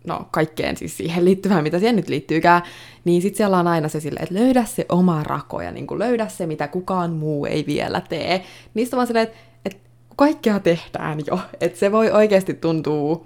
no 0.07 0.27
kaikkeen 0.31 0.77
siis 0.77 0.97
siihen 0.97 1.25
liittyvään, 1.25 1.63
mitä 1.63 1.79
siihen 1.79 1.95
nyt 1.95 2.09
liittyykään, 2.09 2.61
niin 3.05 3.21
sitten 3.21 3.37
siellä 3.37 3.57
on 3.57 3.67
aina 3.67 3.87
se 3.87 3.99
sille, 3.99 4.19
että 4.19 4.35
löydä 4.35 4.65
se 4.65 4.85
oma 4.89 5.23
rako 5.23 5.61
ja 5.61 5.71
niin 5.71 5.87
löydä 5.97 6.27
se, 6.27 6.45
mitä 6.45 6.67
kukaan 6.67 7.11
muu 7.11 7.45
ei 7.45 7.63
vielä 7.67 8.01
tee. 8.09 8.43
Niistä 8.73 8.95
vaan 8.97 9.07
silleen, 9.07 9.27
että, 9.27 9.37
että 9.65 9.79
kaikkea 10.15 10.59
tehdään 10.59 11.19
jo, 11.27 11.39
että 11.61 11.79
se 11.79 11.91
voi 11.91 12.11
oikeasti 12.11 12.53
tuntua 12.53 13.25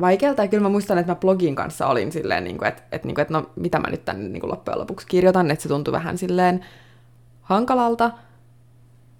vaikealta. 0.00 0.42
Ja 0.42 0.48
kyllä 0.48 0.62
mä 0.62 0.68
muistan, 0.68 0.98
että 0.98 1.12
mä 1.12 1.16
blogin 1.16 1.54
kanssa 1.54 1.86
olin 1.86 2.12
silleen, 2.12 2.44
niin 2.44 2.58
kuin, 2.58 2.68
että, 2.68 2.82
että, 2.92 3.08
niin 3.08 3.14
kuin, 3.14 3.22
että 3.22 3.34
no 3.34 3.50
mitä 3.56 3.78
mä 3.78 3.90
nyt 3.90 4.04
tänne 4.04 4.28
niin 4.28 4.40
kuin 4.40 4.50
loppujen 4.50 4.78
lopuksi 4.78 5.06
kirjoitan, 5.06 5.50
että 5.50 5.62
se 5.62 5.68
tuntui 5.68 5.92
vähän 5.92 6.18
silleen 6.18 6.64
hankalalta, 7.42 8.10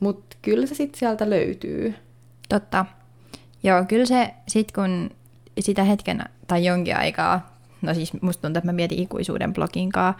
mutta 0.00 0.36
kyllä 0.42 0.66
se 0.66 0.74
sitten 0.74 0.98
sieltä 0.98 1.30
löytyy. 1.30 1.94
Totta. 2.48 2.86
Joo, 3.62 3.84
kyllä 3.84 4.06
se 4.06 4.34
sitten 4.48 4.74
kun 4.74 5.10
sitä 5.60 5.84
hetken 5.84 6.24
tai 6.46 6.64
jonkin 6.64 6.96
aikaa, 6.96 7.56
no 7.82 7.94
siis 7.94 8.12
musta 8.22 8.42
tuntuu, 8.42 8.58
että 8.58 8.68
mä 8.68 8.72
mietin 8.72 8.98
ikuisuuden 8.98 9.52
bloginkaa, 9.52 10.14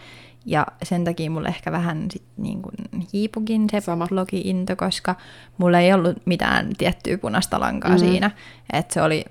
ja 0.46 0.66
sen 0.82 1.04
takia 1.04 1.30
mulle 1.30 1.48
ehkä 1.48 1.72
vähän 1.72 2.06
sit 2.10 2.22
niin 2.36 2.62
kuin 2.62 2.74
hiipukin 3.12 3.66
se 3.70 3.80
Sama. 3.80 4.06
blogi-into, 4.06 4.76
koska 4.76 5.14
mulla 5.58 5.78
ei 5.78 5.92
ollut 5.92 6.16
mitään 6.24 6.70
tiettyä 6.78 7.18
punaista 7.18 7.60
lankaa 7.60 7.90
mm. 7.90 7.98
siinä. 7.98 8.30
Että 8.72 8.94
se 8.94 9.02
oli, 9.02 9.24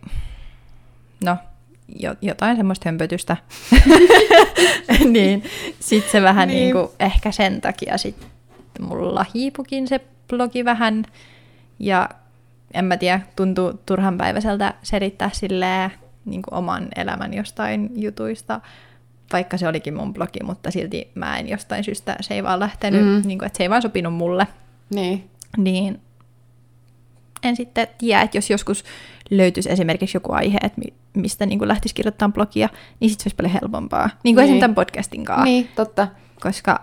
no, 1.23 1.37
jo, 1.99 2.15
jotain 2.21 2.57
semmoista 2.57 2.89
hömpötystä. 2.89 3.37
niin, 5.13 5.43
sitten 5.79 6.11
se 6.11 6.21
vähän 6.21 6.47
niin. 6.47 6.59
niin 6.59 6.71
kuin, 6.73 6.87
ehkä 6.99 7.31
sen 7.31 7.61
takia 7.61 7.97
sit 7.97 8.27
mulla 8.79 9.25
hiipukin 9.33 9.87
se 9.87 10.01
blogi 10.27 10.65
vähän. 10.65 11.05
Ja 11.79 12.09
en 12.73 12.85
mä 12.85 12.97
tiedä, 12.97 13.21
tuntuu 13.35 13.73
turhanpäiväiseltä 13.85 14.73
selittää 14.83 15.29
silleen 15.33 15.91
niin 16.25 16.41
kuin 16.41 16.53
oman 16.53 16.87
elämän 16.95 17.33
jostain 17.33 17.89
jutuista, 17.95 18.61
vaikka 19.33 19.57
se 19.57 19.67
olikin 19.67 19.93
mun 19.93 20.13
blogi, 20.13 20.43
mutta 20.43 20.71
silti 20.71 21.11
mä 21.15 21.37
en 21.37 21.49
jostain 21.49 21.83
syystä, 21.83 22.15
se 22.21 22.33
ei 22.33 22.43
vaan 22.43 22.59
lähtenyt, 22.59 23.05
mm. 23.05 23.27
niin 23.27 23.39
kuin, 23.39 23.47
että 23.47 23.57
se 23.57 23.63
ei 23.63 23.69
vaan 23.69 23.81
sopinut 23.81 24.13
mulle. 24.13 24.47
Niin. 24.89 25.29
Niin 25.57 26.01
en 27.43 27.55
sitten 27.55 27.87
tiedä, 27.97 28.21
että 28.21 28.37
jos 28.37 28.49
joskus 28.49 28.83
löytyisi 29.29 29.71
esimerkiksi 29.71 30.17
joku 30.17 30.31
aihe, 30.31 30.57
että 30.63 30.81
mistä 31.13 31.45
niin 31.45 31.67
lähtisi 31.67 31.95
kirjoittamaan 31.95 32.33
blogia, 32.33 32.69
niin 32.99 33.09
sitten 33.09 33.23
se 33.23 33.27
olisi 33.27 33.35
paljon 33.35 33.53
helpompaa. 33.61 34.09
Niin 34.09 34.13
kuin 34.21 34.23
niin. 34.23 34.39
esimerkiksi 34.39 34.59
tämän 34.59 34.75
podcastin 34.75 35.25
kanssa. 35.25 35.45
Niin, 35.45 35.69
totta. 35.75 36.07
Koska 36.39 36.81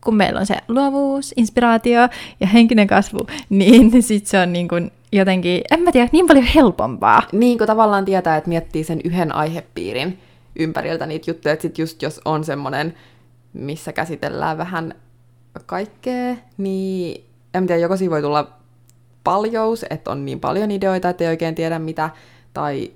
kun 0.00 0.16
meillä 0.16 0.40
on 0.40 0.46
se 0.46 0.56
luovuus, 0.68 1.34
inspiraatio 1.36 2.00
ja 2.40 2.46
henkinen 2.46 2.86
kasvu, 2.86 3.18
niin 3.48 4.02
sitten 4.02 4.30
se 4.30 4.40
on 4.40 4.52
niin 4.52 4.68
kuin 4.68 4.90
jotenkin, 5.12 5.60
en 5.70 5.82
mä 5.82 5.92
tiedä, 5.92 6.08
niin 6.12 6.26
paljon 6.26 6.46
helpompaa. 6.46 7.22
Niin 7.32 7.58
kuin 7.58 7.66
tavallaan 7.66 8.04
tietää, 8.04 8.36
että 8.36 8.48
miettii 8.48 8.84
sen 8.84 9.00
yhden 9.04 9.34
aihepiirin 9.34 10.18
ympäriltä 10.58 11.06
niitä 11.06 11.30
juttuja, 11.30 11.52
että 11.52 11.62
sit 11.62 11.78
just 11.78 12.02
jos 12.02 12.20
on 12.24 12.44
semmoinen, 12.44 12.94
missä 13.52 13.92
käsitellään 13.92 14.58
vähän 14.58 14.94
kaikkea, 15.66 16.36
niin 16.58 17.24
en 17.54 17.66
tiedä, 17.66 17.80
joko 17.80 17.96
siinä 17.96 18.10
voi 18.10 18.22
tulla 18.22 18.52
paljous, 19.24 19.86
että 19.90 20.10
on 20.10 20.24
niin 20.24 20.40
paljon 20.40 20.70
ideoita, 20.70 21.08
että 21.08 21.24
ei 21.24 21.30
oikein 21.30 21.54
tiedä 21.54 21.78
mitä, 21.78 22.10
tai 22.54 22.90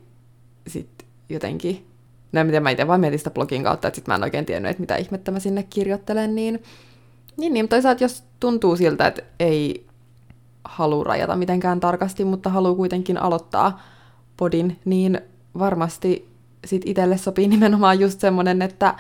sitten 0.67 1.09
jotenkin, 1.29 1.87
no 2.33 2.41
en 2.41 2.47
tiedä, 2.47 2.61
mä 2.61 2.71
itse 2.71 2.87
vaan 2.87 3.01
mietin 3.01 3.19
sitä 3.19 3.31
blogin 3.31 3.63
kautta, 3.63 3.89
että 3.89 3.97
sit 3.97 4.07
mä 4.07 4.15
en 4.15 4.23
oikein 4.23 4.47
tiennyt, 4.47 4.71
että 4.71 4.81
mitä 4.81 4.97
ihmettä 4.97 5.31
mä 5.31 5.41
sinne 5.41 5.63
kirjoittelen, 5.63 6.35
niin 6.35 6.63
niin, 7.37 7.53
niin, 7.53 7.69
toisaalta 7.69 8.05
jos 8.05 8.25
tuntuu 8.41 8.77
siltä, 8.77 9.07
että 9.07 9.23
ei 9.41 9.87
halua 10.65 11.05
rajata 11.05 11.37
mitenkään 11.37 11.81
tarkasti, 11.81 12.25
mutta 12.25 12.51
haluaa 12.51 12.75
kuitenkin 12.75 13.19
aloittaa 13.19 13.83
podin, 14.37 14.81
niin 14.85 15.21
varmasti 15.59 16.29
sit 16.65 16.83
itselle 16.85 17.17
sopii 17.17 17.49
nimenomaan 17.49 18.01
just 18.01 18.21
semmonen, 18.21 18.63
että 18.63 18.95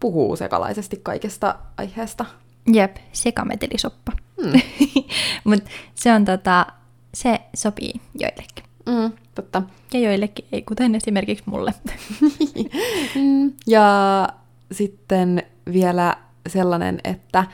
puhuu 0.00 0.36
sekalaisesti 0.36 1.00
kaikesta 1.02 1.58
aiheesta. 1.76 2.24
Jep, 2.72 2.96
sekametelisoppa. 3.12 4.12
Hmm. 4.42 4.60
Mutta 5.44 5.70
se 5.94 6.12
on 6.12 6.24
tota, 6.24 6.66
se 7.14 7.40
sopii 7.54 8.00
joillekin. 8.18 8.64
Mm, 8.86 9.12
totta. 9.36 9.62
Ja 9.92 10.00
joillekin 10.00 10.44
ei, 10.52 10.62
kuten 10.62 10.94
esimerkiksi 10.94 11.44
mulle. 11.46 11.74
Ja 13.66 14.28
sitten 14.72 15.42
vielä 15.72 16.16
sellainen, 16.48 16.98
että 17.04 17.44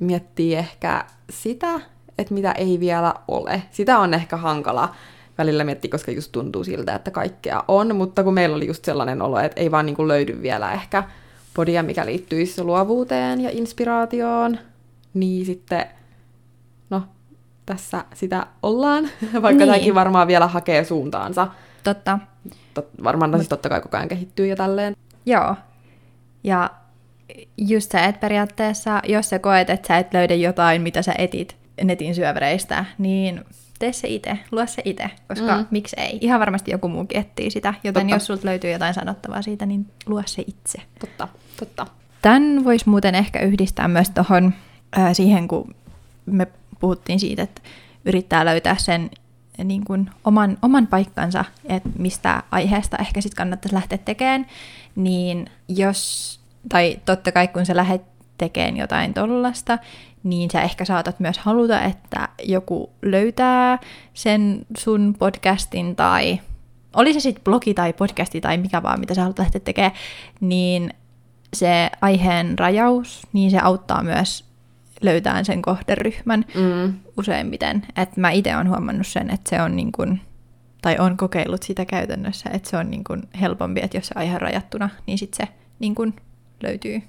miettii 0.00 0.54
ehkä 0.54 1.04
sitä, 1.30 1.80
että 2.18 2.34
mitä 2.34 2.52
ei 2.52 2.80
vielä 2.80 3.14
ole. 3.28 3.62
Sitä 3.70 3.98
on 3.98 4.14
ehkä 4.14 4.36
hankala 4.36 4.94
välillä 5.38 5.64
miettiä, 5.64 5.90
koska 5.90 6.10
just 6.10 6.32
tuntuu 6.32 6.64
siltä, 6.64 6.94
että 6.94 7.10
kaikkea 7.10 7.64
on, 7.68 7.96
mutta 7.96 8.24
kun 8.24 8.34
meillä 8.34 8.56
oli 8.56 8.66
just 8.66 8.84
sellainen 8.84 9.22
olo, 9.22 9.38
että 9.38 9.60
ei 9.60 9.70
vaan 9.70 9.86
niin 9.86 9.96
kuin 9.96 10.08
löydy 10.08 10.42
vielä 10.42 10.72
ehkä 10.72 11.04
podia, 11.54 11.82
mikä 11.82 12.06
liittyisi 12.06 12.62
luovuuteen 12.62 13.40
ja 13.40 13.50
inspiraatioon, 13.52 14.58
niin 15.14 15.46
sitten, 15.46 15.86
tässä 17.66 18.04
sitä 18.14 18.46
ollaan, 18.62 19.04
vaikka 19.42 19.50
niin. 19.50 19.58
tämäkin 19.58 19.94
varmaan 19.94 20.26
vielä 20.26 20.46
hakee 20.46 20.84
suuntaansa. 20.84 21.48
Totta. 21.84 22.18
Tot, 22.74 22.88
varmaan 23.04 23.30
Mut... 23.30 23.40
siis 23.40 23.48
totta 23.48 23.68
kai 23.68 23.80
koko 23.80 23.96
ajan 23.96 24.08
kehittyy 24.08 24.46
ja 24.46 24.56
tälleen. 24.56 24.96
Joo. 25.26 25.56
Ja 26.44 26.70
just 27.56 27.90
se, 27.90 28.04
että 28.04 28.20
periaatteessa, 28.20 29.02
jos 29.08 29.30
sä 29.30 29.38
koet, 29.38 29.70
että 29.70 29.88
sä 29.88 29.98
et 29.98 30.14
löydä 30.14 30.34
jotain, 30.34 30.82
mitä 30.82 31.02
sä 31.02 31.14
etit 31.18 31.56
netin 31.82 32.14
syövereistä, 32.14 32.84
niin 32.98 33.44
tee 33.78 33.92
se 33.92 34.08
itse, 34.08 34.38
lue 34.50 34.66
se 34.66 34.82
itse, 34.84 35.10
koska 35.28 35.56
mm. 35.56 35.66
miksi 35.70 35.96
ei? 35.98 36.18
Ihan 36.20 36.40
varmasti 36.40 36.70
joku 36.70 36.88
muukin 36.88 37.20
etsii 37.20 37.50
sitä, 37.50 37.74
joten 37.84 38.02
totta. 38.02 38.16
jos 38.16 38.26
sulta 38.26 38.46
löytyy 38.46 38.70
jotain 38.70 38.94
sanottavaa 38.94 39.42
siitä, 39.42 39.66
niin 39.66 39.86
lue 40.06 40.22
se 40.26 40.44
itse. 40.46 40.78
Totta, 40.98 41.28
totta. 41.60 41.86
Tämän 42.22 42.64
voisi 42.64 42.88
muuten 42.88 43.14
ehkä 43.14 43.40
yhdistää 43.40 43.88
myös 43.88 44.10
tuohon 44.10 44.54
äh, 44.98 45.12
siihen, 45.12 45.48
kun 45.48 45.74
me 46.26 46.46
puhuttiin 46.84 47.20
siitä, 47.20 47.42
että 47.42 47.62
yrittää 48.04 48.44
löytää 48.44 48.76
sen 48.78 49.10
niin 49.64 49.84
kuin 49.84 50.10
oman, 50.24 50.58
oman 50.62 50.86
paikkansa, 50.86 51.44
että 51.64 51.88
mistä 51.98 52.42
aiheesta 52.50 52.96
ehkä 52.96 53.20
sitten 53.20 53.36
kannattaisi 53.36 53.74
lähteä 53.74 53.98
tekemään, 53.98 54.46
niin 54.96 55.46
jos 55.68 56.40
tai 56.68 56.98
totta 57.04 57.32
kai 57.32 57.48
kun 57.48 57.66
sä 57.66 57.76
lähdet 57.76 58.02
tekemään 58.38 58.76
jotain 58.76 59.14
tollasta, 59.14 59.78
niin 60.22 60.50
sä 60.50 60.62
ehkä 60.62 60.84
saatat 60.84 61.20
myös 61.20 61.38
haluta, 61.38 61.82
että 61.82 62.28
joku 62.42 62.90
löytää 63.02 63.78
sen 64.14 64.66
sun 64.78 65.14
podcastin 65.18 65.96
tai 65.96 66.40
oli 66.96 67.12
se 67.12 67.20
sitten 67.20 67.44
blogi 67.44 67.74
tai 67.74 67.92
podcasti 67.92 68.40
tai 68.40 68.56
mikä 68.56 68.82
vaan, 68.82 69.00
mitä 69.00 69.14
sä 69.14 69.20
haluat 69.20 69.38
lähteä 69.38 69.60
tekemään, 69.60 69.92
niin 70.40 70.90
se 71.54 71.90
aiheen 72.00 72.58
rajaus, 72.58 73.26
niin 73.32 73.50
se 73.50 73.58
auttaa 73.58 74.02
myös 74.02 74.53
löytää 75.00 75.44
sen 75.44 75.62
kohderyhmän 75.62 76.44
mm. 76.54 76.94
useimmiten. 77.18 77.86
Et 77.96 78.16
mä 78.16 78.30
itse 78.30 78.54
olen 78.56 78.68
huomannut 78.68 79.06
sen, 79.06 79.30
että 79.30 79.50
se 79.50 79.62
on 79.62 79.76
niin 79.76 79.92
kun, 79.92 80.18
tai 80.82 80.98
on 80.98 81.16
kokeillut 81.16 81.62
sitä 81.62 81.84
käytännössä, 81.84 82.50
että 82.52 82.70
se 82.70 82.76
on 82.76 82.90
niin 82.90 83.04
kun 83.04 83.22
helpompi, 83.40 83.80
että 83.84 83.96
jos 83.96 84.06
se 84.06 84.14
aihe 84.16 84.34
on 84.34 84.40
rajattuna, 84.40 84.90
niin 85.06 85.18
sitten 85.18 85.46
se 85.46 85.52
niin 85.78 85.94
kun 85.94 86.14
löytyy 86.62 87.02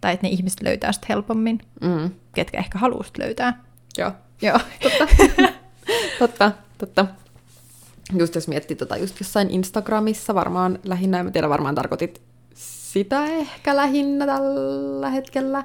tai 0.00 0.12
että 0.14 0.26
ne 0.26 0.30
ihmiset 0.30 0.62
löytää 0.62 0.92
sitä 0.92 1.06
helpommin, 1.08 1.60
Mm. 1.80 2.10
ketkä 2.34 2.58
ehkä 2.58 2.78
haluaa 2.78 3.02
sitä 3.02 3.22
löytää. 3.22 3.64
Joo. 3.98 4.12
Joo. 4.42 4.58
Totta. 4.82 5.06
totta, 6.18 6.52
totta. 6.78 7.06
Just 8.18 8.34
jos 8.34 8.48
miettii 8.48 8.76
tota 8.76 8.96
just 8.96 9.20
jossain 9.20 9.50
Instagramissa 9.50 10.34
varmaan 10.34 10.78
lähinnä, 10.84 11.20
en 11.20 11.32
tiedä 11.32 11.48
varmaan 11.48 11.74
tarkoitit 11.74 12.22
sitä 12.92 13.24
ehkä 13.24 13.76
lähinnä 13.76 14.26
tällä 14.26 15.10
hetkellä. 15.10 15.64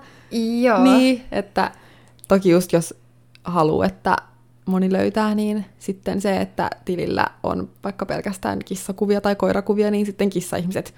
Joo. 0.61 0.83
Niin, 0.83 1.21
että 1.31 1.71
toki 2.27 2.49
just 2.49 2.73
jos 2.73 2.93
haluaa, 3.43 3.85
että 3.85 4.15
moni 4.65 4.91
löytää, 4.91 5.35
niin 5.35 5.65
sitten 5.79 6.21
se, 6.21 6.37
että 6.37 6.69
tilillä 6.85 7.25
on 7.43 7.69
vaikka 7.83 8.05
pelkästään 8.05 8.59
kissakuvia 8.65 9.21
tai 9.21 9.35
koirakuvia, 9.35 9.91
niin 9.91 10.05
sitten 10.05 10.29
kissa-ihmiset 10.29 10.93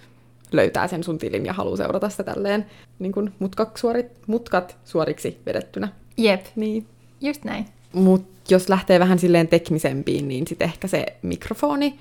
löytää 0.51 0.87
sen 0.87 1.03
sun 1.03 1.17
tilin 1.17 1.45
ja 1.45 1.53
haluaa 1.53 1.77
seurata 1.77 2.09
sitä 2.09 2.23
tälleen 2.23 2.65
niin 2.99 3.11
kuin 3.11 3.33
mutkat, 3.39 3.77
suorit, 3.77 4.27
mutkat 4.27 4.77
suoriksi 4.85 5.37
vedettynä. 5.45 5.87
Jep, 6.17 6.45
Niin. 6.55 6.85
just 7.21 7.43
näin. 7.43 7.65
Mutta 7.93 8.53
jos 8.53 8.69
lähtee 8.69 8.99
vähän 8.99 9.19
silleen 9.19 9.47
teknisempiin, 9.47 10.27
niin 10.27 10.47
sitten 10.47 10.65
ehkä 10.65 10.87
se 10.87 11.05
mikrofoni 11.21 11.99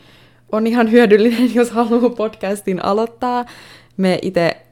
on 0.53 0.67
ihan 0.67 0.91
hyödyllinen, 0.91 1.55
jos 1.55 1.71
haluaa 1.71 2.11
podcastin 2.11 2.85
aloittaa. 2.85 3.45
Me 3.97 4.19
itse 4.23 4.67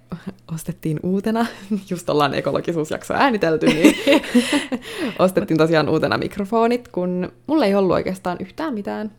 ostettiin 0.54 1.00
uutena, 1.02 1.46
just 1.90 2.10
ollaan 2.10 2.34
ekologisuusjakso 2.34 3.14
äänitelty, 3.14 3.66
niin 3.66 3.94
ostettiin 5.18 5.58
tosiaan 5.58 5.88
uutena 5.88 6.18
mikrofonit, 6.18 6.88
kun 6.88 7.32
mulla 7.46 7.66
ei 7.66 7.74
ollut 7.74 7.92
oikeastaan 7.92 8.36
yhtään 8.40 8.74
mitään 8.74 9.12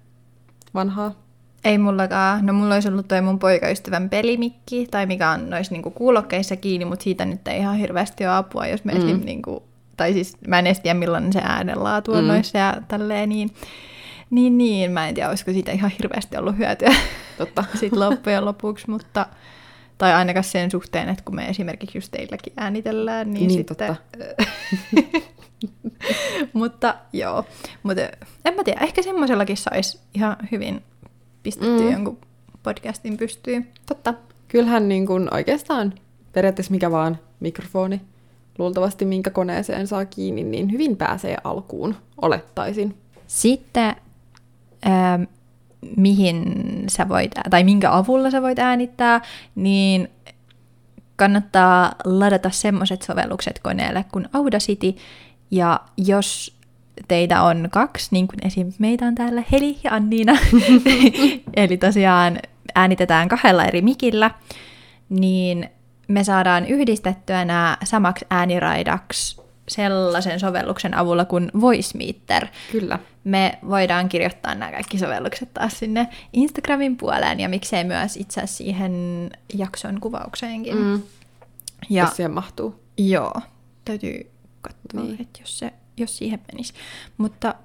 vanhaa. 0.73 1.25
Ei 1.63 1.77
mullakaan. 1.77 2.45
No 2.45 2.53
mulla 2.53 2.73
olisi 2.73 2.87
ollut 2.87 3.07
toi 3.07 3.21
mun 3.21 3.39
poikaystävän 3.39 4.09
pelimikki, 4.09 4.87
tai 4.91 5.05
mikä 5.05 5.29
on 5.29 5.49
noissa 5.49 5.73
niinku 5.73 5.91
kuulokkeissa 5.91 6.55
kiinni, 6.55 6.85
mutta 6.85 7.03
siitä 7.03 7.25
nyt 7.25 7.47
ei 7.47 7.59
ihan 7.59 7.77
hirveästi 7.77 8.25
ole 8.25 8.35
apua, 8.35 8.67
jos 8.67 8.83
me 8.83 8.93
mm. 8.93 8.97
esim. 8.97 9.21
Niinku, 9.25 9.63
tai 9.97 10.13
siis 10.13 10.37
mä 10.47 10.59
en 10.59 10.67
edes 10.67 10.79
tiedä 10.79 10.99
millainen 10.99 11.33
se 11.33 11.41
äänenlaatu 11.43 12.11
on 12.13 12.23
mm. 12.23 12.27
noissa 12.27 12.57
ja 12.57 12.77
tälleen, 12.87 13.29
niin, 13.29 13.49
niin, 14.29 14.57
niin, 14.57 14.91
mä 14.91 15.07
en 15.07 15.15
tiedä, 15.15 15.29
olisiko 15.29 15.51
siitä 15.51 15.71
ihan 15.71 15.91
hirveästi 15.99 16.37
ollut 16.37 16.57
hyötyä 16.57 16.95
Totta. 17.37 17.63
sitten 17.79 17.99
loppujen 17.99 18.45
lopuksi, 18.45 18.89
mutta 18.89 19.25
tai 19.97 20.13
ainakaan 20.13 20.43
sen 20.43 20.71
suhteen, 20.71 21.09
että 21.09 21.23
kun 21.23 21.35
me 21.35 21.49
esimerkiksi 21.49 21.97
just 21.97 22.11
teilläkin 22.11 22.53
äänitellään, 22.57 23.31
niin, 23.31 23.47
Niin, 23.47 23.51
sitten... 23.51 23.95
mutta 26.53 26.95
joo, 27.13 27.45
mutta 27.83 28.01
en 28.45 28.53
mä 28.55 28.63
tiedä, 28.63 28.81
ehkä 28.81 29.01
semmoisellakin 29.01 29.57
saisi 29.57 29.99
ihan 30.13 30.37
hyvin 30.51 30.83
pistettyä 31.43 31.79
Mm. 31.79 31.85
mm. 31.85 31.91
jonkun 31.91 32.17
podcastin 32.63 33.17
pystyyn. 33.17 33.67
Totta. 33.85 34.13
Kyllähän 34.47 34.89
niin 34.89 35.05
kuin 35.05 35.33
oikeastaan 35.33 35.93
periaatteessa 36.33 36.71
mikä 36.71 36.91
vaan 36.91 37.19
mikrofoni, 37.39 38.01
luultavasti 38.57 39.05
minkä 39.05 39.29
koneeseen 39.29 39.87
saa 39.87 40.05
kiinni, 40.05 40.43
niin 40.43 40.71
hyvin 40.71 40.97
pääsee 40.97 41.37
alkuun, 41.43 41.95
olettaisin. 42.21 42.97
Sitten, 43.27 43.95
ähm, 44.87 45.23
mihin 45.97 46.43
sä 46.87 47.09
voit, 47.09 47.31
tai 47.49 47.63
minkä 47.63 47.91
avulla 47.91 48.31
sä 48.31 48.41
voit 48.41 48.59
äänittää, 48.59 49.21
niin 49.55 50.07
kannattaa 51.15 51.95
ladata 52.05 52.49
semmoiset 52.49 53.01
sovellukset 53.01 53.59
koneelle 53.59 54.05
kuin 54.11 54.29
Audacity, 54.33 54.95
ja 55.51 55.79
jos 55.97 56.57
teitä 57.07 57.41
on 57.41 57.67
kaksi, 57.71 58.07
niin 58.11 58.27
kuin 58.27 58.47
esim. 58.47 58.73
meitä 58.79 59.05
on 59.05 59.15
täällä 59.15 59.43
Heli 59.51 59.77
ja 59.83 59.91
Anniina, 59.91 60.37
eli 61.55 61.77
tosiaan 61.77 62.39
äänitetään 62.75 63.27
kahdella 63.27 63.65
eri 63.65 63.81
mikillä, 63.81 64.31
niin 65.09 65.69
me 66.07 66.23
saadaan 66.23 66.65
yhdistettyä 66.65 67.45
nämä 67.45 67.77
samaksi 67.83 68.25
ääniraidaksi 68.29 69.44
sellaisen 69.67 70.39
sovelluksen 70.39 70.93
avulla 70.93 71.25
kuin 71.25 71.51
VoiceMeter. 71.61 72.47
Kyllä. 72.71 72.99
Me 73.23 73.59
voidaan 73.69 74.09
kirjoittaa 74.09 74.55
nämä 74.55 74.71
kaikki 74.71 74.97
sovellukset 74.97 75.53
taas 75.53 75.79
sinne 75.79 76.07
Instagramin 76.33 76.97
puoleen 76.97 77.39
ja 77.39 77.49
miksei 77.49 77.83
myös 77.83 78.17
itse 78.17 78.41
asiassa 78.41 78.57
siihen 78.57 79.29
jakson 79.53 79.99
kuvaukseenkin. 80.01 80.77
Mm. 80.77 81.01
Ja 81.89 82.03
Jos 82.03 82.15
siihen 82.15 82.31
mahtuu. 82.31 82.79
joo, 82.97 83.33
täytyy 83.85 84.31
katsoa, 84.61 85.01
niin. 85.03 85.21
että 85.21 85.39
jos, 85.41 85.59
se, 85.59 85.73
jos 85.97 86.17
siihen 86.17 86.39
menisi. 86.51 86.73
Mutta 87.17 87.55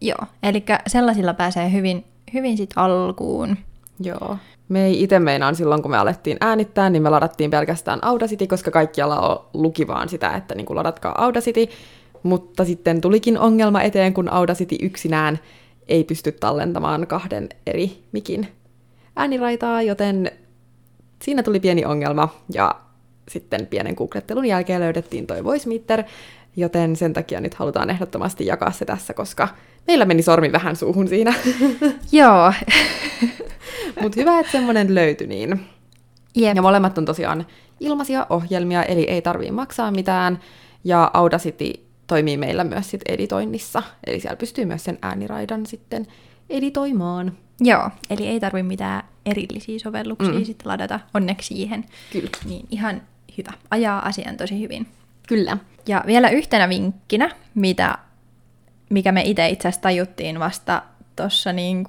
joo, 0.00 0.26
eli 0.42 0.64
sellaisilla 0.86 1.34
pääsee 1.34 1.72
hyvin, 1.72 2.04
hyvin 2.34 2.56
sit 2.56 2.70
alkuun. 2.76 3.56
Joo. 4.00 4.36
Me 4.72 4.84
ei 4.84 5.02
itse 5.02 5.18
meinaan 5.18 5.56
silloin, 5.56 5.82
kun 5.82 5.90
me 5.90 5.98
alettiin 5.98 6.36
äänittää, 6.40 6.90
niin 6.90 7.02
me 7.02 7.10
ladattiin 7.10 7.50
pelkästään 7.50 8.04
Audacity, 8.04 8.46
koska 8.46 8.70
kaikkialla 8.70 9.20
on- 9.20 9.44
luki 9.54 9.86
vaan 9.86 10.08
sitä, 10.08 10.30
että 10.30 10.54
niin 10.54 10.66
kuin 10.66 10.76
ladatkaa 10.76 11.24
Audacity. 11.24 11.66
Mutta 12.22 12.64
sitten 12.64 13.00
tulikin 13.00 13.38
ongelma 13.38 13.82
eteen, 13.82 14.14
kun 14.14 14.32
Audacity 14.32 14.76
yksinään 14.82 15.38
ei 15.88 16.04
pysty 16.04 16.32
tallentamaan 16.32 17.06
kahden 17.06 17.48
eri 17.66 18.04
mikin 18.12 18.48
ääniraitaa, 19.16 19.82
joten 19.82 20.30
siinä 21.22 21.42
tuli 21.42 21.60
pieni 21.60 21.84
ongelma. 21.84 22.28
Ja 22.54 22.74
sitten 23.28 23.66
pienen 23.66 23.94
googlettelun 23.94 24.46
jälkeen 24.46 24.80
löydettiin 24.80 25.26
toi 25.26 25.44
VoiceMeter, 25.44 26.04
joten 26.56 26.96
sen 26.96 27.12
takia 27.12 27.40
nyt 27.40 27.54
halutaan 27.54 27.90
ehdottomasti 27.90 28.46
jakaa 28.46 28.72
se 28.72 28.84
tässä, 28.84 29.14
koska 29.14 29.48
meillä 29.86 30.04
meni 30.04 30.22
sormi 30.22 30.52
vähän 30.52 30.76
suuhun 30.76 31.08
siinä. 31.08 31.34
Joo, 32.12 32.52
Mutta 34.02 34.20
hyvä, 34.20 34.38
että 34.38 34.52
semmoinen 34.52 34.94
löytyi 34.94 35.26
niin. 35.26 35.60
Jep. 36.36 36.56
Ja 36.56 36.62
molemmat 36.62 36.98
on 36.98 37.04
tosiaan 37.04 37.46
ilmaisia 37.80 38.26
ohjelmia, 38.30 38.82
eli 38.82 39.04
ei 39.04 39.22
tarvii 39.22 39.50
maksaa 39.50 39.90
mitään. 39.90 40.40
Ja 40.84 41.10
Audacity 41.14 41.72
toimii 42.06 42.36
meillä 42.36 42.64
myös 42.64 42.90
sit 42.90 43.00
editoinnissa, 43.08 43.82
eli 44.06 44.20
siellä 44.20 44.36
pystyy 44.36 44.64
myös 44.64 44.84
sen 44.84 44.98
ääniraidan 45.02 45.66
sitten 45.66 46.06
editoimaan. 46.50 47.32
Joo, 47.60 47.90
eli 48.10 48.26
ei 48.26 48.40
tarvi 48.40 48.62
mitään 48.62 49.02
erillisiä 49.26 49.78
sovelluksia 49.78 50.32
mm. 50.32 50.44
sitten 50.44 50.68
ladata 50.68 51.00
onneksi 51.14 51.54
siihen. 51.54 51.84
Kyllä. 52.12 52.30
Niin 52.44 52.66
ihan 52.70 53.02
hyvä. 53.38 53.52
Ajaa 53.70 54.06
asian 54.06 54.36
tosi 54.36 54.60
hyvin. 54.60 54.86
Kyllä. 55.28 55.56
Ja 55.86 56.04
vielä 56.06 56.30
yhtenä 56.30 56.68
vinkkinä, 56.68 57.30
mitä, 57.54 57.98
mikä 58.92 59.12
me 59.12 59.22
itse 59.22 59.48
itse 59.48 59.68
asiassa 59.68 59.82
tajuttiin 59.82 60.40
vasta 60.40 60.82
tuossa 61.16 61.52
niin 61.52 61.84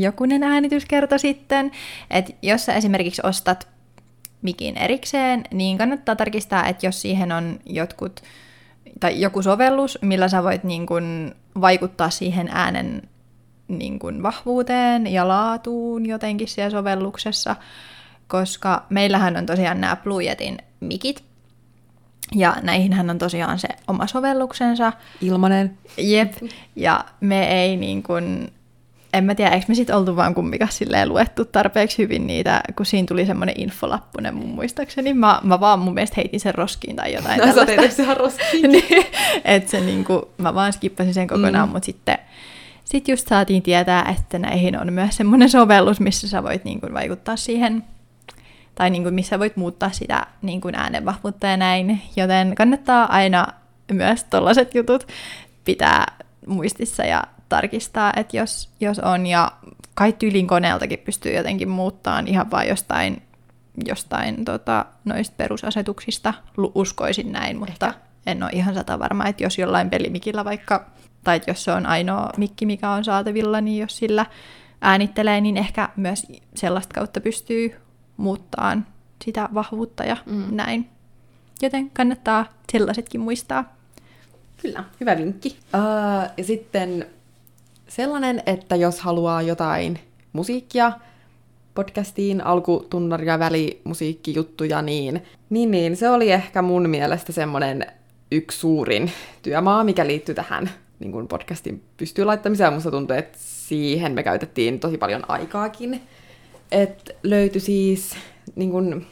jokunen 0.00 0.42
äänityskerta 0.42 1.18
sitten, 1.18 1.70
että 2.10 2.32
jos 2.42 2.64
sä 2.64 2.74
esimerkiksi 2.74 3.22
ostat 3.24 3.68
mikin 4.42 4.76
erikseen, 4.76 5.44
niin 5.50 5.78
kannattaa 5.78 6.16
tarkistaa, 6.16 6.66
että 6.66 6.86
jos 6.86 7.02
siihen 7.02 7.32
on 7.32 7.60
jotkut, 7.66 8.20
tai 9.00 9.20
joku 9.20 9.42
sovellus, 9.42 9.98
millä 10.02 10.28
sä 10.28 10.42
voit 10.42 10.64
niin 10.64 10.86
kuin 10.86 11.34
vaikuttaa 11.60 12.10
siihen 12.10 12.48
äänen 12.52 13.02
niin 13.68 13.98
kuin 13.98 14.22
vahvuuteen 14.22 15.06
ja 15.06 15.28
laatuun 15.28 16.06
jotenkin 16.06 16.48
siellä 16.48 16.70
sovelluksessa, 16.70 17.56
koska 18.28 18.86
meillähän 18.90 19.36
on 19.36 19.46
tosiaan 19.46 19.80
nämä 19.80 19.96
Blue 19.96 20.24
Yetin 20.24 20.58
mikit, 20.80 21.31
ja 22.34 22.56
näihinhän 22.62 23.10
on 23.10 23.18
tosiaan 23.18 23.58
se 23.58 23.68
oma 23.88 24.06
sovelluksensa. 24.06 24.92
Ilmanen. 25.20 25.78
Jep. 25.98 26.32
Ja 26.76 27.04
me 27.20 27.62
ei 27.62 27.76
niin 27.76 28.02
kuin, 28.02 28.52
en 29.12 29.24
mä 29.24 29.34
tiedä, 29.34 29.50
eikö 29.50 29.66
me 29.68 29.74
sitten 29.74 29.96
oltu 29.96 30.16
vaan 30.16 30.34
kummikas 30.34 30.78
silleen 30.78 31.08
luettu 31.08 31.44
tarpeeksi 31.44 31.98
hyvin 31.98 32.26
niitä, 32.26 32.60
kun 32.76 32.86
siinä 32.86 33.06
tuli 33.06 33.26
semmoinen 33.26 33.60
infolappunen 33.60 34.34
mun 34.34 34.48
muistaakseni. 34.48 35.14
Mä, 35.14 35.40
mä 35.42 35.60
vaan 35.60 35.78
mun 35.78 35.94
mielestä 35.94 36.14
heitin 36.16 36.40
sen 36.40 36.54
roskiin 36.54 36.96
tai 36.96 37.12
jotain 37.14 37.40
No, 37.40 37.52
sä 37.54 37.66
teit 37.66 37.80
roskiin. 38.16 38.70
niin, 38.72 39.04
että 39.44 39.70
se 39.70 39.80
niinku, 39.80 40.30
mä 40.38 40.54
vaan 40.54 40.72
skippasin 40.72 41.14
sen 41.14 41.28
kokonaan, 41.28 41.68
Mm. 41.68 41.70
mm. 41.70 41.72
mutta 41.72 41.86
sitten 41.86 42.18
sit 42.84 43.08
just 43.08 43.28
saatiin 43.28 43.62
tietää, 43.62 44.14
että 44.18 44.38
näihin 44.38 44.80
on 44.80 44.92
myös 44.92 45.16
semmoinen 45.16 45.50
sovellus, 45.50 46.00
missä 46.00 46.28
sä 46.28 46.42
voit 46.42 46.64
niinku 46.64 46.86
vaikuttaa 46.94 47.36
siihen, 47.36 47.84
tai 48.74 48.90
niinku, 48.90 49.10
missä 49.10 49.38
voit 49.38 49.56
muuttaa 49.56 49.90
sitä 49.90 50.26
niinku 50.42 50.68
äänenvahvuutta 50.74 51.46
ja 51.46 51.56
näin, 51.56 52.02
joten 52.16 52.54
kannattaa 52.54 53.12
aina 53.12 53.46
myös 53.92 54.24
tollaiset 54.24 54.74
jutut 54.74 55.06
pitää 55.64 56.06
muistissa 56.46 57.04
ja 57.04 57.22
tarkistaa, 57.48 58.12
että 58.16 58.36
jos, 58.36 58.70
jos 58.80 58.98
on, 58.98 59.26
ja 59.26 59.52
kai 59.94 60.12
tyylin 60.12 60.46
koneeltakin 60.46 60.98
pystyy 60.98 61.32
jotenkin 61.32 61.68
muuttamaan 61.68 62.28
ihan 62.28 62.50
vaan 62.50 62.68
jostain, 62.68 63.22
jostain 63.86 64.44
tota, 64.44 64.86
noista 65.04 65.34
perusasetuksista, 65.36 66.34
uskoisin 66.74 67.32
näin, 67.32 67.58
mutta 67.58 67.86
Ehkä. 67.86 68.00
en 68.26 68.42
ole 68.42 68.50
ihan 68.52 68.74
sata 68.74 68.98
varma, 68.98 69.26
että 69.26 69.42
jos 69.42 69.58
jollain 69.58 69.90
pelimikillä 69.90 70.44
vaikka, 70.44 70.90
tai 71.24 71.40
jos 71.46 71.64
se 71.64 71.72
on 71.72 71.86
ainoa 71.86 72.30
mikki, 72.36 72.66
mikä 72.66 72.90
on 72.90 73.04
saatavilla, 73.04 73.60
niin 73.60 73.80
jos 73.80 73.96
sillä 73.96 74.26
äänittelee, 74.80 75.40
niin 75.40 75.56
ehkä 75.56 75.88
myös 75.96 76.26
sellaista 76.54 76.94
kautta 76.94 77.20
pystyy 77.20 77.81
muuttamaan 78.22 78.86
sitä 79.24 79.48
vahvuutta 79.54 80.04
ja 80.04 80.16
Mm. 80.26 80.34
mm. 80.34 80.44
näin. 80.56 80.88
Joten 81.62 81.90
kannattaa 81.90 82.46
sellaisetkin 82.72 83.20
muistaa. 83.20 83.76
Kyllä, 84.62 84.84
hyvä 85.00 85.16
vinkki. 85.16 85.48
Uh, 85.74 86.30
ja 86.36 86.44
sitten 86.44 87.06
sellainen, 87.88 88.42
että 88.46 88.76
jos 88.76 89.00
haluaa 89.00 89.42
jotain 89.42 89.98
musiikkia 90.32 90.92
podcastiin 91.74 92.40
alkutunnari- 92.44 93.26
ja 93.26 93.38
välimusiikkijuttuja, 93.38 94.82
niin, 94.82 95.22
niin, 95.50 95.70
niin 95.70 95.96
se 95.96 96.10
oli 96.10 96.30
ehkä 96.30 96.62
mun 96.62 96.90
mielestä 96.90 97.32
semmoinen 97.32 97.86
yksi 98.32 98.58
suurin 98.58 99.12
työmaa, 99.42 99.84
mikä 99.84 100.06
liittyy 100.06 100.34
tähän 100.34 100.70
niin 100.98 101.12
kuin 101.12 101.28
podcastin 101.28 101.82
pystyyn 101.96 102.26
laittamiseen. 102.26 102.72
Musta 102.72 102.90
tuntuu, 102.90 103.16
että 103.16 103.38
siihen 103.40 104.12
me 104.12 104.22
käytettiin 104.22 104.80
tosi 104.80 104.98
paljon 104.98 105.22
aikaakin. 105.30 106.02
Et 106.72 107.10
löytyi 107.22 107.60
siis, 107.60 108.16
niin 108.56 108.70
kuin, 108.70 109.06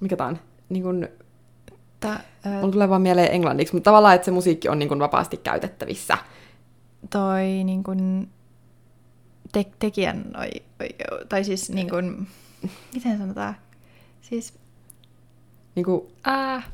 mikä 0.00 0.16
tää 0.16 0.26
on, 0.26 0.38
niin 0.68 0.82
kuin, 0.82 1.08
Tää, 2.00 2.24
mulla 2.60 2.72
tulee 2.72 2.88
vaan 2.88 3.02
mieleen 3.02 3.32
englanniksi, 3.32 3.74
mutta 3.74 3.90
tavallaan, 3.90 4.14
että 4.14 4.24
se 4.24 4.30
musiikki 4.30 4.68
on 4.68 4.78
niin 4.78 4.88
kuin 4.88 5.00
vapaasti 5.00 5.36
käytettävissä. 5.36 6.18
toi 7.10 7.42
niin 7.64 7.82
kuin 7.84 8.28
te- 9.52 9.66
tekijän, 9.78 10.24
oi, 10.38 10.48
oi, 10.80 10.88
tai 11.28 11.44
siis 11.44 11.70
niin 11.70 11.90
kuin, 11.90 12.26
miten 12.94 13.18
sanotaan, 13.18 13.56
siis, 14.20 14.54
Niin 15.74 15.84
kuin, 15.84 16.02
äh, 16.28 16.68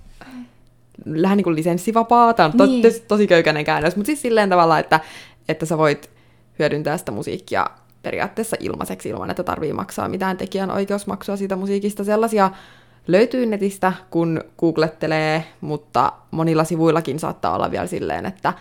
lähden 1.05 1.37
niin 1.37 1.45
kuin 1.45 1.57
lisenssivapaa, 1.57 2.35
tämä 2.35 2.47
on 2.47 2.57
to- 2.57 2.67
Niin. 2.67 2.83
tosi, 2.83 3.01
tosi 3.09 3.27
köykäinen 3.27 3.65
käännös, 3.65 3.97
mutta 3.97 4.07
siis 4.07 4.23
silleen 4.23 4.49
tavalla, 4.49 4.79
että, 4.79 5.01
että 5.49 5.67
sä 5.67 5.79
voit 5.79 6.11
hyödyntää 6.59 6.99
sitä 6.99 7.13
musiikkia 7.13 7.67
periaatteessa 8.03 8.57
ilmaiseksi 8.61 9.09
ilman, 9.09 9.31
että 9.31 9.43
tarvii 9.43 9.73
maksaa 9.73 10.09
mitään 10.09 10.37
tekijän 10.37 10.71
oikeusmaksua 10.71 11.37
siitä 11.37 11.57
musiikista. 11.57 12.05
Sellaisia 12.05 12.51
löytyy 13.07 13.47
netistä, 13.47 13.93
kun 14.11 14.45
googlettelee, 14.59 15.45
mutta 15.61 16.13
monilla 16.31 16.65
sivuillakin 16.65 17.19
saattaa 17.19 17.55
olla 17.55 17.71
vielä 17.71 17.87
silleen, 17.87 18.27
että, 18.27 18.53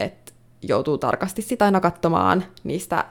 että 0.00 0.32
joutuu 0.62 0.98
tarkasti 0.98 1.42
sitä 1.42 1.64
aina 1.64 1.80
katsomaan 1.80 2.44
niistä 2.64 3.04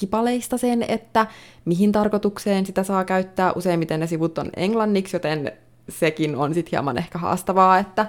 kipaleista 0.00 0.58
sen, 0.58 0.84
että 0.88 1.26
mihin 1.64 1.92
tarkoitukseen 1.92 2.66
sitä 2.66 2.82
saa 2.82 3.04
käyttää. 3.04 3.52
Useimmiten 3.52 4.00
ne 4.00 4.06
sivut 4.06 4.38
on 4.38 4.50
englanniksi, 4.56 5.16
joten 5.16 5.52
sekin 5.88 6.36
on 6.36 6.54
sitten 6.54 6.70
hieman 6.70 6.98
ehkä 6.98 7.18
haastavaa, 7.18 7.78
että, 7.78 8.06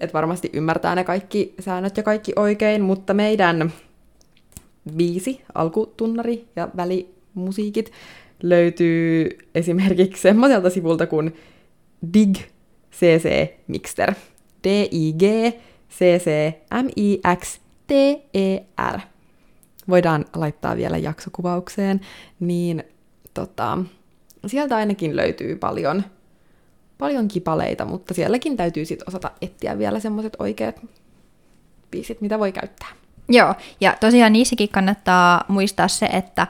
että 0.00 0.14
varmasti 0.14 0.50
ymmärtää 0.52 0.94
ne 0.94 1.04
kaikki 1.04 1.54
säännöt 1.60 1.96
ja 1.96 2.02
kaikki 2.02 2.32
oikein, 2.36 2.82
mutta 2.82 3.14
meidän 3.14 3.72
biisi, 4.96 5.40
alkutunnari 5.54 6.48
ja 6.56 6.68
välimusiikit 6.76 7.92
löytyy 8.42 9.28
esimerkiksi 9.54 10.22
semmoiselta 10.22 10.70
sivulta 10.70 11.06
kuin 11.06 11.36
Dig 12.14 12.36
CC 12.92 13.50
Mixter. 13.66 14.14
D-I-G 14.64 15.22
C-C 15.90 16.54
M-I-X 16.82 17.60
T-E-R. 17.86 19.00
Voidaan 19.88 20.24
laittaa 20.36 20.76
vielä 20.76 20.98
jaksokuvaukseen, 20.98 22.00
niin 22.40 22.84
tota, 23.34 23.78
sieltä 24.46 24.76
ainakin 24.76 25.16
löytyy 25.16 25.56
paljon, 25.56 26.02
paljon 26.98 27.28
kipaleita, 27.28 27.84
mutta 27.84 28.14
sielläkin 28.14 28.56
täytyy 28.56 28.84
sitten 28.84 29.08
osata 29.08 29.30
etsiä 29.42 29.78
vielä 29.78 30.00
semmoiset 30.00 30.36
oikeat 30.38 30.80
biisit, 31.90 32.20
mitä 32.20 32.38
voi 32.38 32.52
käyttää. 32.52 32.88
Joo, 33.30 33.54
ja 33.80 33.96
tosiaan 34.00 34.32
niissäkin 34.32 34.68
kannattaa 34.68 35.44
muistaa 35.48 35.88
se, 35.88 36.06
että 36.06 36.46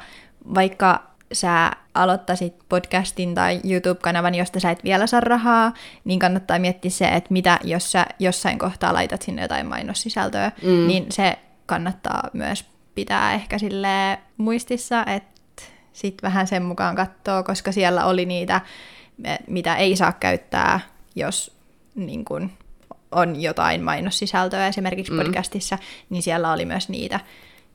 vaikka 0.54 1.02
sä 1.32 1.70
aloittaisit 1.94 2.54
podcastin 2.68 3.34
tai 3.34 3.60
YouTube-kanavan, 3.64 4.34
josta 4.34 4.60
sä 4.60 4.70
et 4.70 4.84
vielä 4.84 5.06
saa 5.06 5.20
rahaa, 5.20 5.72
niin 6.04 6.18
kannattaa 6.18 6.58
miettiä 6.58 6.90
se, 6.90 7.08
että 7.08 7.32
mitä 7.32 7.58
jos 7.64 7.92
sä 7.92 8.06
jossain 8.18 8.58
kohtaa 8.58 8.94
laitat 8.94 9.22
sinne 9.22 9.42
jotain 9.42 9.66
mainossisältöä, 9.66 10.52
mm. 10.62 10.86
niin 10.86 11.06
se 11.10 11.38
kannattaa 11.66 12.30
myös 12.32 12.64
pitää 12.94 13.34
ehkä 13.34 13.58
sille 13.58 14.18
muistissa, 14.36 15.04
että 15.04 15.40
sit 15.92 16.22
vähän 16.22 16.46
sen 16.46 16.62
mukaan 16.62 16.96
katsoo, 16.96 17.42
koska 17.42 17.72
siellä 17.72 18.04
oli 18.04 18.26
niitä, 18.26 18.60
mitä 19.46 19.76
ei 19.76 19.96
saa 19.96 20.12
käyttää, 20.12 20.80
jos 21.16 21.56
niin 21.94 22.24
kun, 22.24 22.50
on 23.12 23.42
jotain 23.42 23.82
mainossisältöä 23.84 24.68
esimerkiksi 24.68 25.12
mm. 25.12 25.18
podcastissa, 25.18 25.78
niin 26.10 26.22
siellä 26.22 26.52
oli 26.52 26.64
myös 26.64 26.88
niitä, 26.88 27.20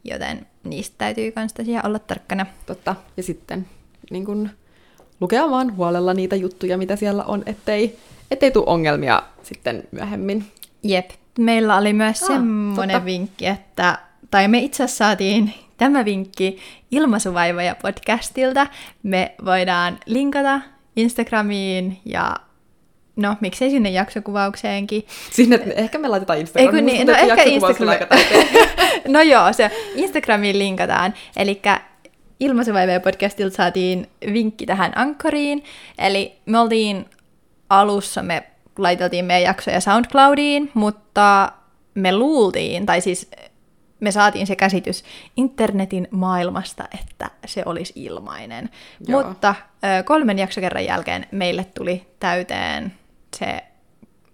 joten 0.04 0.48
niistä 0.64 0.96
täytyy 0.98 1.34
myös 1.36 1.54
tosiaan 1.54 1.86
olla 1.86 2.00
tarkkana. 2.00 2.46
Totta. 2.66 2.96
Ja 3.18 3.24
sitten 3.24 3.68
niin 4.12 4.26
kun, 4.26 4.50
lukea 5.22 5.50
vaan 5.50 5.76
huolella 5.76 6.14
niitä 6.14 6.36
juttuja, 6.36 6.78
mitä 6.78 6.96
siellä 6.96 7.24
on, 7.24 7.44
ettei, 7.46 8.00
ettei 8.32 8.52
tule 8.52 8.66
ongelmia 8.68 9.24
sitten 9.44 9.84
myöhemmin. 9.92 10.46
Jep. 10.84 11.10
Meillä 11.40 11.78
oli 11.78 11.94
myös 11.94 12.22
Ah, 12.24 12.28
semmoinen 12.28 12.94
totta. 12.94 13.06
vinkki, 13.06 13.46
että, 13.46 14.00
tai 14.32 14.48
me 14.48 14.60
itse 14.60 14.84
asiassa 14.84 15.06
saatiin 15.06 15.54
tämä 15.78 16.06
vinkki 16.06 16.58
Ilmaisuvaivoja 16.92 17.76
podcastilta. 17.76 18.68
Me 19.04 19.36
voidaan 19.46 20.00
linkata 20.06 20.62
Instagramiin 20.96 21.98
ja 22.06 22.36
no 23.16 23.36
miksei 23.40 23.70
sinne 23.70 23.90
jaksokuvaukseenkin. 23.90 25.08
Sinne, 25.32 25.60
ehkä 25.76 25.98
me 25.98 26.08
laitetaan 26.08 26.38
Ei 26.38 26.42
Instagramiin. 26.42 26.86
kun 26.86 26.86
niin, 26.86 27.08
no 27.08 27.14
tuntuu, 27.14 27.32
että 27.32 27.42
ehkä 27.44 27.56
jaksokuvaus 27.56 27.82
on 27.82 27.88
Instagram. 27.88 28.20
no 29.14 29.22
joo, 29.22 29.54
se 29.54 29.72
Instagramiin 29.96 30.60
linkataan. 30.60 31.14
Eli 31.38 31.62
Ilmaisuvaivoja 32.40 33.00
podcastilta 33.00 33.56
saatiin 33.56 34.08
vinkki 34.34 34.66
tähän 34.66 34.92
ankkoriin. 34.96 35.64
Eli 35.98 36.36
me 36.46 36.60
oltiin 36.60 37.06
alussa, 37.70 38.24
me 38.24 38.44
laiteltiin 38.78 39.26
meidän 39.26 39.44
jaksoja 39.44 39.82
SoundCloudiin, 39.82 40.72
mutta 40.74 41.52
me 41.94 42.16
luultiin, 42.16 42.86
tai 42.86 43.02
siis 43.02 43.32
me 44.00 44.12
saatiin 44.12 44.48
se 44.48 44.56
käsitys 44.56 45.04
internetin 45.38 46.08
maailmasta, 46.12 46.84
että 47.02 47.30
se 47.46 47.64
olisi 47.66 47.94
ilmainen. 47.96 48.70
Joo. 49.08 49.24
Mutta 49.24 49.56
kolmen 50.06 50.40
jaksokerran 50.40 50.86
jälkeen 50.86 51.26
meille 51.32 51.66
tuli 51.78 52.08
täyteen 52.20 52.94
se 53.36 53.64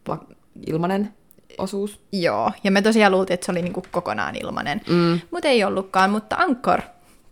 Va- 0.07 0.25
Ilmanen 0.67 1.13
osuus. 1.57 1.99
Joo, 2.11 2.51
ja 2.63 2.71
me 2.71 2.81
tosiaan 2.81 3.11
luultiin, 3.11 3.33
että 3.33 3.45
se 3.45 3.51
oli 3.51 3.61
niinku 3.61 3.83
kokonaan 3.91 4.35
ilmanen. 4.35 4.81
Mm. 4.89 5.19
Mutta 5.31 5.47
ei 5.47 5.63
ollutkaan, 5.63 6.09
mutta 6.09 6.35
Anchor 6.35 6.81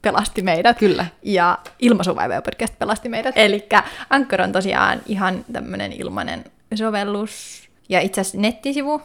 pelasti 0.02 0.42
meidät. 0.42 0.78
Kyllä. 0.78 1.06
Ja 1.24 1.58
Ilmaisuvaivoja 1.80 2.42
podcast 2.42 2.80
pelasti 2.80 3.10
meidät. 3.10 3.38
Eli 3.38 3.68
Anchor 4.10 4.42
on 4.42 4.52
tosiaan 4.52 5.02
ihan 5.06 5.46
tämmöinen 5.54 5.92
ilmainen 5.94 6.44
sovellus 6.76 7.64
ja 7.90 8.00
itse 8.00 8.22
asiassa 8.22 8.38
nettisivu. 8.38 9.02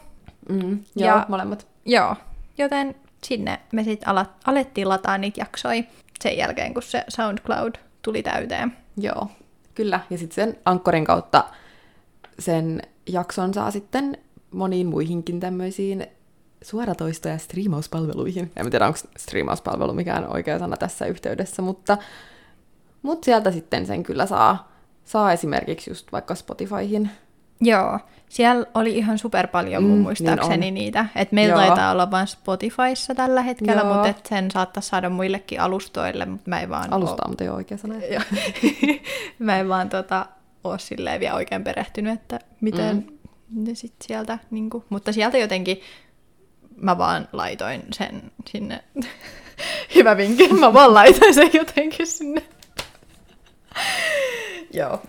Mm. 0.49 0.79
Ja- 0.95 1.07
Joo, 1.07 1.21
molemmat. 1.27 1.67
Joo, 1.85 2.15
joten 2.57 2.95
sinne 3.23 3.59
me 3.71 3.83
sitten 3.83 4.09
alettiin 4.45 4.89
lataa 4.89 5.17
niitä 5.17 5.41
jaksoja 5.41 5.83
sen 6.21 6.37
jälkeen, 6.37 6.73
kun 6.73 6.83
se 6.83 7.03
SoundCloud 7.07 7.75
tuli 8.01 8.23
täyteen. 8.23 8.77
Joo, 8.97 9.27
kyllä. 9.75 9.99
Ja 10.09 10.17
sitten 10.17 10.35
sen 10.35 10.57
ankkorin 10.65 11.05
kautta 11.05 11.43
sen 12.39 12.81
jakson 13.09 13.53
saa 13.53 13.71
sitten 13.71 14.17
moniin 14.51 14.87
muihinkin 14.87 15.39
tämmöisiin 15.39 16.07
suoratoisto- 16.63 17.29
ja 17.29 17.37
striimauspalveluihin. 17.37 18.51
En 18.55 18.69
tiedä, 18.71 18.87
onko 18.87 18.99
striimauspalvelu 19.17 19.93
mikään 19.93 20.33
oikea 20.33 20.59
sana 20.59 20.77
tässä 20.77 21.05
yhteydessä, 21.05 21.61
mutta, 21.61 21.97
mutta 23.01 23.25
sieltä 23.25 23.51
sitten 23.51 23.85
sen 23.85 24.03
kyllä 24.03 24.25
saa, 24.25 24.71
saa 25.05 25.31
esimerkiksi 25.31 25.89
just 25.91 26.11
vaikka 26.11 26.35
Spotifyhin. 26.35 27.09
Joo, 27.61 27.99
siellä 28.29 28.65
oli 28.73 28.97
ihan 28.97 29.17
super 29.17 29.47
paljon 29.47 29.83
mun 29.83 29.97
Mm, 29.97 30.01
muistaakseni 30.03 30.57
niin 30.57 30.71
on. 30.71 30.73
niitä. 30.75 31.05
Et 31.15 31.31
meillä 31.31 31.53
Joo. 31.55 31.65
taitaa 31.65 31.91
olla 31.91 32.11
vain 32.11 32.27
Spotifyssa 32.27 33.15
tällä 33.15 33.41
hetkellä, 33.41 33.81
Joo. 33.81 33.93
mutta 33.93 34.07
et 34.09 34.25
sen 34.25 34.51
saattaisi 34.51 34.89
saada 34.89 35.09
muillekin 35.09 35.61
alustoille, 35.61 36.25
mutta 36.25 36.49
mä 36.49 36.59
en 36.61 36.69
vaan 36.69 36.93
Alusta 36.93 37.23
on 37.25 37.31
mutta 37.31 37.43
jo 37.43 37.53
oikea 37.53 37.77
sana. 37.77 37.95
Mä 39.39 39.59
en 39.59 39.69
vaan 39.69 39.89
tota, 39.89 40.25
ole 40.65 40.79
silleen 40.79 41.19
vielä 41.19 41.35
oikein 41.35 41.63
perehtynyt, 41.63 42.13
että 42.13 42.39
miten 42.61 42.95
mm. 42.95 43.63
ne 43.63 43.75
sit 43.75 43.93
sieltä, 44.03 44.39
niinku, 44.51 44.85
mutta 44.89 45.13
sieltä 45.13 45.37
jotenkin 45.37 45.81
mä 46.75 46.97
vaan 46.97 47.27
laitoin 47.33 47.83
sen 47.93 48.31
sinne. 48.49 48.83
Hyvä 49.95 50.17
vinkki, 50.17 50.53
mä 50.59 50.73
vaan 50.73 50.93
laitoin 50.93 51.33
sen 51.33 51.49
jotenkin 51.53 52.07
sinne. 52.07 52.43
Joo. 54.73 55.01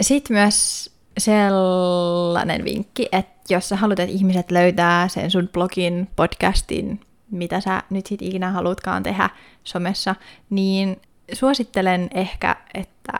Sitten 0.00 0.36
myös 0.36 0.90
sellainen 1.18 2.64
vinkki, 2.64 3.08
että 3.12 3.54
jos 3.54 3.68
sä 3.68 3.76
haluat, 3.76 3.98
että 3.98 4.14
ihmiset 4.14 4.50
löytää 4.50 5.08
sen 5.08 5.30
sun 5.30 5.48
blogin, 5.48 6.08
podcastin, 6.16 7.00
mitä 7.30 7.60
sä 7.60 7.82
nyt 7.90 8.06
sit 8.06 8.22
ikinä 8.22 8.50
haluatkaan 8.50 9.02
tehdä 9.02 9.30
somessa, 9.64 10.14
niin 10.50 11.00
suosittelen 11.32 12.10
ehkä, 12.14 12.56
että 12.74 13.12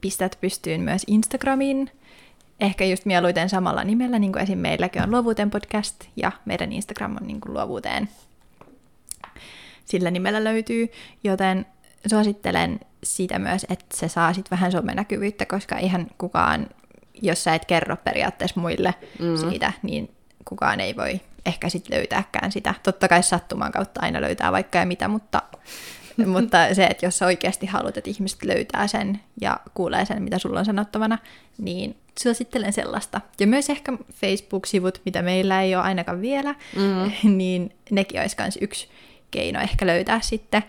pistät 0.00 0.38
pystyyn 0.40 0.80
myös 0.80 1.02
Instagramiin. 1.06 1.90
Ehkä 2.60 2.84
just 2.84 3.04
mieluiten 3.04 3.48
samalla 3.48 3.84
nimellä, 3.84 4.18
niin 4.18 4.32
kuin 4.32 4.42
esim. 4.42 4.58
meilläkin 4.58 5.02
on 5.02 5.10
Luovuuteen 5.10 5.50
podcast, 5.50 6.04
ja 6.16 6.32
meidän 6.44 6.72
Instagram 6.72 7.16
on 7.20 7.26
niin 7.26 7.40
kuin 7.40 7.54
Luovuuteen 7.54 8.08
sillä 9.90 10.10
nimellä 10.10 10.44
löytyy, 10.44 10.88
joten 11.24 11.66
suosittelen 12.06 12.80
sitä 13.04 13.38
myös, 13.38 13.66
että 13.68 13.96
se 13.96 14.08
saa 14.08 14.32
sit 14.32 14.50
vähän 14.50 14.72
somenäkyvyyttä, 14.72 15.46
koska 15.46 15.76
eihän 15.76 16.06
kukaan, 16.18 16.66
jos 17.22 17.44
sä 17.44 17.54
et 17.54 17.64
kerro 17.64 17.96
periaatteessa 17.96 18.60
muille 18.60 18.94
mm. 19.18 19.36
siitä, 19.36 19.72
niin 19.82 20.10
kukaan 20.44 20.80
ei 20.80 20.96
voi 20.96 21.20
ehkä 21.46 21.68
sit 21.68 21.88
löytääkään 21.88 22.52
sitä. 22.52 22.74
Totta 22.82 23.08
kai 23.08 23.22
sattuman 23.22 23.72
kautta 23.72 24.00
aina 24.00 24.20
löytää 24.20 24.52
vaikka 24.52 24.78
ja 24.78 24.86
mitä, 24.86 25.08
mutta 25.08 25.42
mutta 26.34 26.74
se, 26.74 26.84
että 26.84 27.06
jos 27.06 27.18
sä 27.18 27.26
oikeasti 27.26 27.66
haluat, 27.66 27.96
että 27.96 28.10
ihmiset 28.10 28.44
löytää 28.44 28.86
sen 28.86 29.20
ja 29.40 29.60
kuulee 29.74 30.04
sen, 30.04 30.22
mitä 30.22 30.38
sulla 30.38 30.58
on 30.58 30.64
sanottavana, 30.64 31.18
niin 31.58 31.96
suosittelen 32.22 32.72
sellaista. 32.72 33.20
Ja 33.40 33.46
myös 33.46 33.70
ehkä 33.70 33.92
Facebook-sivut, 34.12 35.00
mitä 35.04 35.22
meillä 35.22 35.62
ei 35.62 35.74
ole 35.74 35.82
ainakaan 35.82 36.20
vielä, 36.20 36.54
mm. 36.76 37.12
niin 37.36 37.72
nekin 37.90 38.20
olisi 38.20 38.36
myös 38.38 38.58
yksi 38.60 38.88
keino 39.30 39.60
ehkä 39.60 39.86
löytää 39.86 40.20
sitten 40.20 40.62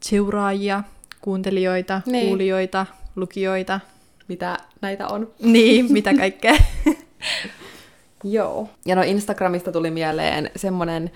seuraajia, 0.00 0.82
kuuntelijoita, 1.20 2.00
niin. 2.06 2.26
kuulijoita, 2.26 2.86
lukijoita. 3.16 3.80
Mitä 4.28 4.58
näitä 4.80 5.08
on. 5.08 5.30
Niin, 5.42 5.92
mitä 5.92 6.14
kaikkea. 6.14 6.54
Joo. 8.24 8.68
Ja 8.86 8.96
no 8.96 9.02
Instagramista 9.02 9.72
tuli 9.72 9.90
mieleen 9.90 10.50
semmonen 10.56 11.10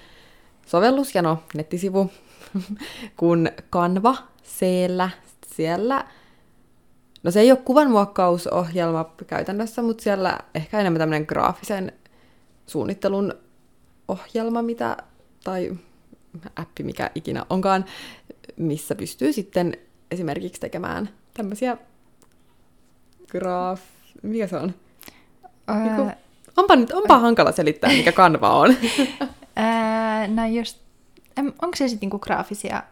sovellus 0.67 1.15
ja 1.15 1.23
no 1.23 1.43
nettisivu 1.55 2.11
kun 3.17 3.49
Canva 3.73 4.17
siellä, 4.43 5.11
siellä 5.47 6.05
No 7.23 7.31
se 7.31 7.41
ei 7.41 7.51
ole 7.51 7.59
kuvanmuokkausohjelma 7.65 9.15
käytännössä, 9.27 9.83
mutta 9.83 10.03
siellä 10.03 10.39
ehkä 10.55 10.81
enemmän 10.81 10.99
tämmöinen 10.99 11.27
graafisen 11.29 11.93
suunnittelun 12.67 13.35
ohjelma, 14.09 14.63
mitä, 14.63 14.97
tai 15.45 15.73
appi, 16.57 16.83
mikä 16.83 17.11
ikinä 17.15 17.47
onkaan, 17.51 17.85
missä 18.57 18.95
pystyy 18.95 19.33
sitten 19.33 19.77
esimerkiksi 20.11 20.61
tekemään 20.61 21.09
tämmöisiä 21.35 21.77
graaf... 23.31 23.81
Mikä 24.23 24.47
se 24.47 24.57
on? 24.57 24.75
Ää... 25.67 26.17
onpa 26.57 26.77
nyt, 26.77 26.93
onpa 26.93 27.19
hankala 27.19 27.53
selittää, 27.53 27.91
mikä 27.91 28.13
kanva 28.13 28.51
on. 28.51 28.77
Ää, 29.57 30.27
no 30.37 30.47
just, 30.47 30.79
onko 31.39 31.77
se 31.77 31.89
sitten 31.89 32.07
niinku 32.07 32.19
graafisia... 32.19 32.83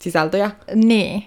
Sisältöjä? 0.00 0.50
Niin. 0.74 1.26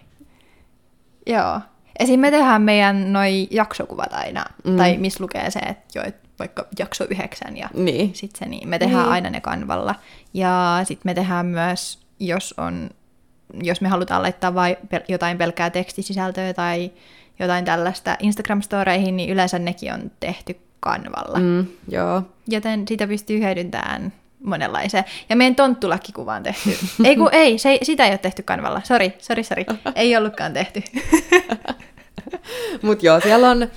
Joo. 1.27 1.61
Esim. 1.99 2.19
me 2.19 2.31
tehdään 2.31 2.61
meidän 2.61 3.13
noi 3.13 3.47
jaksokuvat 3.51 4.13
aina, 4.13 4.45
mm. 4.63 4.77
tai 4.77 4.97
missä 4.97 5.23
lukee 5.23 5.51
se, 5.51 5.59
että 5.59 5.99
jo, 5.99 6.03
et 6.05 6.15
vaikka 6.39 6.67
jakso 6.79 7.05
yhdeksän 7.09 7.57
ja 7.57 7.69
niin. 7.73 8.15
sit 8.15 8.35
se 8.35 8.45
niin. 8.45 8.69
Me 8.69 8.79
tehdään 8.79 9.03
niin. 9.03 9.11
aina 9.11 9.29
ne 9.29 9.41
kanvalla. 9.41 9.95
Ja 10.33 10.81
sitten 10.83 11.09
me 11.09 11.13
tehdään 11.13 11.45
myös, 11.45 11.99
jos 12.19 12.53
on, 12.57 12.89
jos 13.63 13.81
me 13.81 13.87
halutaan 13.87 14.21
laittaa 14.21 14.53
vai 14.53 14.77
jotain 15.07 15.37
pelkkää 15.37 15.69
tekstisisältöä 15.69 16.53
tai 16.53 16.91
jotain 17.39 17.65
tällaista 17.65 18.17
Instagram-storeihin, 18.23 19.11
niin 19.11 19.29
yleensä 19.29 19.59
nekin 19.59 19.93
on 19.93 20.11
tehty 20.19 20.59
kanvalla. 20.79 21.39
Mm, 21.39 21.67
joo. 21.87 22.23
Joten 22.47 22.87
sitä 22.87 23.07
pystyy 23.07 23.39
hyödyntämään 23.39 24.13
monenlaiseen. 24.43 25.04
Ja 25.30 25.36
meidän 25.36 25.56
tonttulakkikuva 25.56 26.34
on 26.36 26.43
tehty. 26.43 26.69
ei 27.04 27.15
kun 27.15 27.30
ei, 27.32 27.58
se, 27.58 27.80
sitä 27.84 28.06
ei 28.06 28.12
ole 28.12 28.17
tehty 28.17 28.43
kanvalla. 28.43 28.82
Sori, 28.84 29.13
sori, 29.19 29.43
sori. 29.43 29.65
Ei 29.95 30.17
ollutkaan 30.17 30.54
tehty. 30.54 30.84
Mutta 32.82 33.06
joo, 33.06 33.19
siellä 33.19 33.49
on 33.49 33.67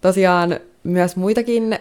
tosiaan 0.00 0.60
myös 0.84 1.16
muitakin 1.16 1.78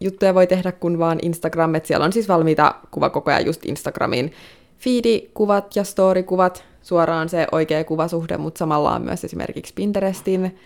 juttuja 0.00 0.34
voi 0.34 0.46
tehdä 0.46 0.72
kuin 0.72 0.98
vaan 0.98 1.18
Instagram, 1.22 1.74
että 1.74 1.86
siellä 1.86 2.04
on 2.04 2.12
siis 2.12 2.28
valmiita 2.28 2.74
kuvakokoja 2.90 3.40
just 3.40 3.66
Instagramin 3.66 4.32
feed-kuvat 4.78 5.76
ja 5.76 5.84
story-kuvat, 5.84 6.64
suoraan 6.82 7.28
se 7.28 7.46
oikea 7.52 7.84
kuvasuhde, 7.84 8.36
mutta 8.36 8.58
samalla 8.58 8.94
on 8.94 9.02
myös 9.02 9.24
esimerkiksi 9.24 9.74
Pinterestin 9.74 10.58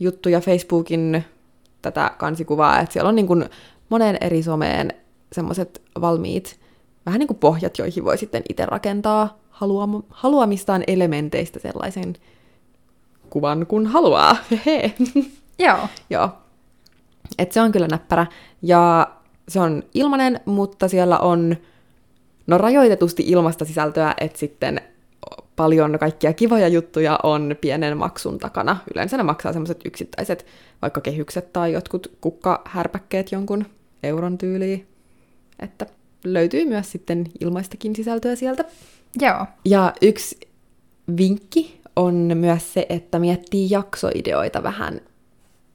juttuja, 0.00 0.40
Facebookin 0.40 1.24
tätä 1.82 2.10
kansikuvaa, 2.18 2.80
että 2.80 2.92
siellä 2.92 3.08
on 3.08 3.14
niin 3.14 3.26
kuin 3.26 3.44
moneen 3.88 4.18
eri 4.20 4.42
someen 4.42 4.94
semmoiset 5.32 5.82
valmiit 6.00 6.60
vähän 7.06 7.18
niin 7.18 7.26
kuin 7.26 7.38
pohjat, 7.38 7.78
joihin 7.78 8.04
voi 8.04 8.18
sitten 8.18 8.42
itse 8.48 8.66
rakentaa 8.66 9.38
haluam- 9.50 10.04
haluamistaan 10.10 10.84
elementeistä 10.86 11.58
sellaisen 11.58 12.14
kuvan, 13.30 13.66
kun 13.66 13.86
haluaa. 13.86 14.36
Hehe. 14.66 14.94
Joo. 15.58 15.88
Joo. 16.10 16.30
Et 17.38 17.52
se 17.52 17.60
on 17.60 17.72
kyllä 17.72 17.88
näppärä. 17.88 18.26
Ja 18.62 19.10
se 19.48 19.60
on 19.60 19.82
ilmanen, 19.94 20.40
mutta 20.44 20.88
siellä 20.88 21.18
on 21.18 21.56
no 22.46 22.58
rajoitetusti 22.58 23.22
ilmasta 23.26 23.64
sisältöä, 23.64 24.14
että 24.20 24.38
sitten 24.38 24.80
paljon 25.56 25.98
kaikkia 25.98 26.32
kivoja 26.32 26.68
juttuja 26.68 27.18
on 27.22 27.56
pienen 27.60 27.96
maksun 27.96 28.38
takana. 28.38 28.76
Yleensä 28.94 29.16
ne 29.16 29.22
maksaa 29.22 29.52
semmoiset 29.52 29.86
yksittäiset, 29.86 30.46
vaikka 30.82 31.00
kehykset 31.00 31.52
tai 31.52 31.72
jotkut 31.72 32.12
kukkahärpäkkeet 32.20 33.32
jonkun 33.32 33.66
euron 34.02 34.38
tyyliin. 34.38 34.87
Että 35.58 35.86
löytyy 36.24 36.64
myös 36.64 36.92
sitten 36.92 37.26
ilmaistakin 37.40 37.96
sisältöä 37.96 38.36
sieltä. 38.36 38.64
Joo. 39.20 39.46
Ja 39.64 39.92
yksi 40.02 40.40
vinkki 41.16 41.80
on 41.96 42.30
myös 42.34 42.72
se, 42.72 42.86
että 42.88 43.18
miettii 43.18 43.70
jaksoideoita 43.70 44.62
vähän 44.62 45.00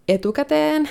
etukäteen. 0.08 0.90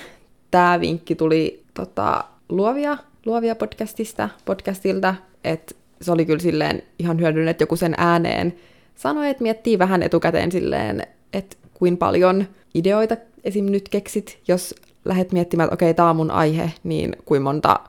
Tämä 0.51 0.81
vinkki 0.81 1.15
tuli 1.15 1.63
tota, 1.75 2.25
luovia, 2.49 2.99
luovia 3.27 3.55
podcastista, 3.55 4.29
podcastilta, 4.45 5.15
että 5.45 5.75
se 6.01 6.13
oli 6.13 6.27
kyllä 6.27 6.39
silleen 6.39 6.83
ihan 6.99 7.21
hyödyllinen, 7.21 7.51
että 7.51 7.63
joku 7.63 7.77
sen 7.77 7.95
ääneen 7.97 8.55
sanoi, 8.95 9.29
että 9.29 9.43
miettii 9.43 9.79
vähän 9.79 10.03
etukäteen 10.03 10.53
silleen, 10.53 11.07
että 11.33 11.57
kuin 11.75 11.97
paljon 11.97 12.45
ideoita 12.75 13.17
esim. 13.45 13.65
nyt 13.65 13.89
keksit, 13.89 14.39
jos 14.49 14.75
lähdet 15.05 15.33
miettimään, 15.33 15.67
että 15.67 15.75
okei, 15.75 15.91
okay, 15.91 15.95
tämä 15.95 16.11
on 16.11 16.17
mun 16.17 16.31
aihe, 16.31 16.73
niin 16.85 17.17
kuin 17.25 17.43
monta 17.43 17.81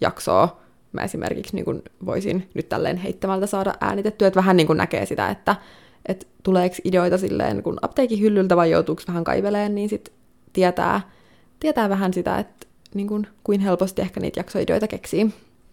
jaksoa 0.00 0.60
mä 0.92 1.02
esimerkiksi 1.02 1.56
niin 1.56 1.64
kun 1.64 1.82
voisin 2.06 2.48
nyt 2.54 2.68
tälleen 2.68 2.96
heittämältä 2.96 3.46
saada 3.46 3.74
äänitettyä, 3.80 4.28
että 4.28 4.38
vähän 4.38 4.56
niin 4.56 4.66
kuin 4.66 4.76
näkee 4.76 5.06
sitä, 5.06 5.28
että, 5.28 5.56
että 6.06 6.26
tuleeko 6.42 6.76
ideoita 6.84 7.18
silleen 7.18 7.62
kun 7.62 7.78
apteekin 7.82 8.20
hyllyltä 8.20 8.56
vai 8.56 8.70
joutuuko 8.70 9.02
vähän 9.08 9.24
kaiveleen, 9.24 9.74
niin 9.74 9.88
sit 9.88 10.12
tietää, 10.52 11.00
tietää 11.60 11.88
vähän 11.88 12.14
sitä, 12.14 12.38
että 12.38 12.66
niin 12.94 13.06
kuin, 13.06 13.26
kuin 13.44 13.60
helposti 13.60 14.02
ehkä 14.02 14.20
niitä 14.20 14.40
jaksoideoita 14.40 14.88
keksii. 14.88 15.30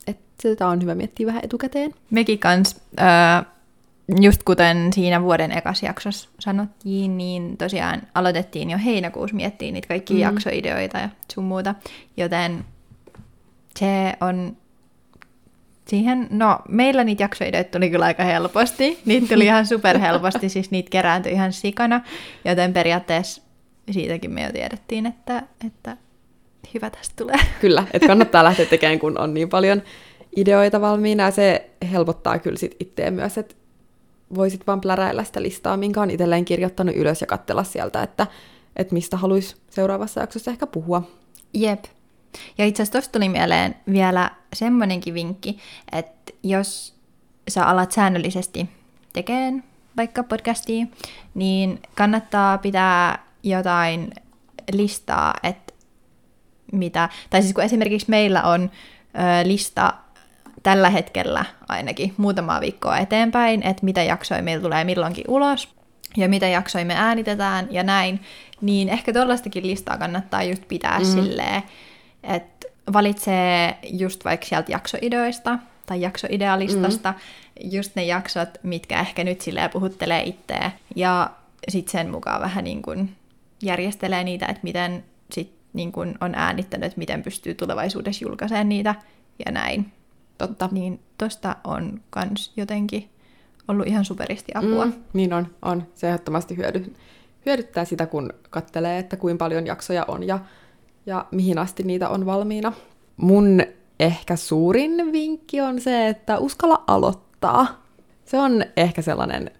Että 0.07 0.41
sitä 0.41 0.67
on 0.67 0.81
hyvä 0.81 0.95
miettiä 0.95 1.27
vähän 1.27 1.43
etukäteen. 1.43 1.93
Mekin 2.11 2.39
kans, 2.39 2.81
äh, 3.01 3.45
just 4.21 4.43
kuten 4.43 4.93
siinä 4.93 5.21
vuoden 5.21 5.51
ekas 5.51 5.83
jaksossa 5.83 6.29
sanottiin, 6.39 7.17
niin 7.17 7.57
tosiaan 7.57 8.01
aloitettiin 8.15 8.69
jo 8.69 8.77
heinäkuussa 8.85 9.35
miettiä 9.35 9.71
niitä 9.71 9.87
kaikkia 9.87 10.15
mm. 10.15 10.21
jaksoideoita 10.21 10.97
ja 10.97 11.09
sun 11.33 11.43
muuta. 11.43 11.75
Joten 12.17 12.65
se 13.79 14.13
on 14.21 14.57
siihen, 15.87 16.27
no 16.29 16.59
meillä 16.69 17.03
niitä 17.03 17.23
jaksoideoita 17.23 17.71
tuli 17.71 17.89
kyllä 17.89 18.05
aika 18.05 18.23
helposti. 18.23 18.99
Niitä 19.05 19.27
tuli 19.27 19.45
ihan 19.45 19.65
superhelposti, 19.65 20.49
siis 20.55 20.71
niitä 20.71 20.89
kerääntyi 20.89 21.31
ihan 21.31 21.53
sikana. 21.53 22.01
Joten 22.45 22.73
periaatteessa 22.73 23.41
siitäkin 23.91 24.31
me 24.31 24.43
jo 24.43 24.51
tiedettiin, 24.51 25.05
että, 25.05 25.43
että 25.67 25.97
hyvä 26.73 26.89
tästä 26.89 27.13
tulee. 27.17 27.39
Kyllä, 27.61 27.83
että 27.93 28.07
kannattaa 28.07 28.43
lähteä 28.43 28.65
tekemään, 28.75 28.99
kun 28.99 29.19
on 29.19 29.33
niin 29.33 29.49
paljon 29.49 29.81
ideoita 30.35 30.81
valmiina. 30.81 31.23
Ja 31.23 31.31
se 31.31 31.69
helpottaa 31.91 32.39
kyllä 32.39 32.57
sit 32.57 32.75
itseä 32.79 33.11
myös, 33.11 33.37
että 33.37 33.55
voisit 34.35 34.67
vaan 34.67 34.81
pläräillä 34.81 35.23
sitä 35.23 35.41
listaa, 35.41 35.77
minkä 35.77 36.01
on 36.01 36.11
itselleen 36.11 36.45
kirjoittanut 36.45 36.95
ylös 36.95 37.21
ja 37.21 37.27
katsella 37.27 37.63
sieltä, 37.63 38.03
että, 38.03 38.27
että 38.75 38.93
mistä 38.93 39.17
haluaisi 39.17 39.55
seuraavassa 39.69 40.21
jaksossa 40.21 40.51
ehkä 40.51 40.67
puhua. 40.67 41.03
Jep. 41.53 41.85
Ja 42.57 42.65
itse 42.65 42.83
asiassa 42.83 42.91
tuosta 42.91 43.11
tuli 43.11 43.29
mieleen 43.29 43.75
vielä 43.91 44.31
semmoinenkin 44.53 45.13
vinkki, 45.13 45.57
että 45.91 46.33
jos 46.43 46.95
sä 47.49 47.65
alat 47.65 47.91
säännöllisesti 47.91 48.69
tekemään 49.13 49.63
vaikka 49.97 50.23
podcastia, 50.23 50.85
niin 51.33 51.81
kannattaa 51.95 52.57
pitää 52.57 53.19
jotain 53.43 54.11
listaa, 54.71 55.33
että 55.43 55.73
mitä, 56.71 57.09
tai 57.29 57.41
siis 57.41 57.53
kun 57.53 57.63
esimerkiksi 57.63 58.09
meillä 58.09 58.43
on 58.43 58.63
ö, 58.63 59.47
lista 59.47 59.93
tällä 60.63 60.89
hetkellä 60.89 61.45
ainakin 61.67 62.13
muutamaa 62.17 62.61
viikkoa 62.61 62.97
eteenpäin, 62.97 63.63
että 63.63 63.85
mitä 63.85 64.03
jaksoja 64.03 64.43
meillä 64.43 64.63
tulee 64.63 64.83
milloinkin 64.83 65.25
ulos, 65.27 65.77
ja 66.17 66.29
mitä 66.29 66.47
jaksoja 66.47 66.85
me 66.85 66.95
äänitetään 66.97 67.67
ja 67.71 67.83
näin, 67.83 68.19
niin 68.61 68.89
ehkä 68.89 69.13
tuollaistakin 69.13 69.67
listaa 69.67 69.97
kannattaa 69.97 70.43
just 70.43 70.67
pitää 70.67 70.99
mm. 70.99 71.05
silleen, 71.05 71.63
että 72.27 72.67
valitsee 72.93 73.77
just 73.83 74.25
vaikka 74.25 74.45
sieltä 74.45 74.71
jaksoideoista 74.71 75.59
tai 75.85 76.01
jaksoidealistasta 76.01 77.11
mm. 77.11 77.69
just 77.71 77.95
ne 77.95 78.05
jaksot, 78.05 78.49
mitkä 78.63 78.99
ehkä 78.99 79.23
nyt 79.23 79.41
silleen 79.41 79.69
puhuttelee 79.69 80.23
itseä 80.23 80.71
ja 80.95 81.29
sitten 81.69 81.91
sen 81.91 82.11
mukaan 82.11 82.41
vähän 82.41 82.63
niin 82.63 82.81
kuin 82.81 83.15
järjestelee 83.63 84.23
niitä, 84.23 84.45
että 84.45 84.63
miten 84.63 85.03
sit 85.31 85.51
niin 85.73 85.91
kuin 85.91 86.15
on 86.21 86.35
äänittänyt, 86.35 86.87
että 86.87 86.99
miten 86.99 87.23
pystyy 87.23 87.53
tulevaisuudessa 87.53 88.25
julkaisemaan 88.25 88.69
niitä 88.69 88.95
ja 89.45 89.51
näin. 89.51 89.91
Totta. 90.37 90.69
Niin 90.71 90.99
tosta 91.17 91.55
on 91.63 92.01
kans 92.09 92.53
jotenkin 92.57 93.09
ollut 93.67 93.87
ihan 93.87 94.05
superisti 94.05 94.51
apua. 94.55 94.85
Mm, 94.85 94.93
niin 95.13 95.33
on, 95.33 95.47
on. 95.61 95.87
Se 95.95 96.07
ehdottomasti 96.07 96.57
hyödy, 96.57 96.93
hyödyttää 97.45 97.85
sitä, 97.85 98.05
kun 98.05 98.33
kattelee, 98.49 98.99
että 98.99 99.17
kuinka 99.17 99.45
paljon 99.45 99.67
jaksoja 99.67 100.05
on 100.07 100.27
ja 100.27 100.39
ja 101.07 101.25
mihin 101.31 101.57
asti 101.57 101.83
niitä 101.83 102.09
on 102.09 102.25
valmiina. 102.25 102.73
Mun 103.17 103.61
ehkä 103.99 104.35
suurin 104.35 105.11
vinkki 105.11 105.61
on 105.61 105.81
se, 105.81 106.07
että 106.07 106.37
uskalla 106.37 106.83
aloittaa. 106.87 107.83
Se 108.25 108.39
on 108.39 108.65
ehkä 108.77 109.01
sellainen 109.01 109.51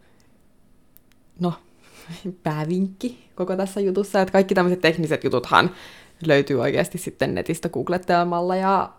no, 1.39 1.53
päävinkki 2.43 3.29
koko 3.35 3.55
tässä 3.55 3.79
jutussa, 3.79 4.21
että 4.21 4.31
kaikki 4.31 4.55
tämmöiset 4.55 4.81
tekniset 4.81 5.23
jututhan 5.23 5.71
löytyy 6.25 6.61
oikeasti 6.61 6.97
sitten 6.97 7.35
netistä 7.35 7.69
googlettelemalla 7.69 8.55
ja 8.55 8.89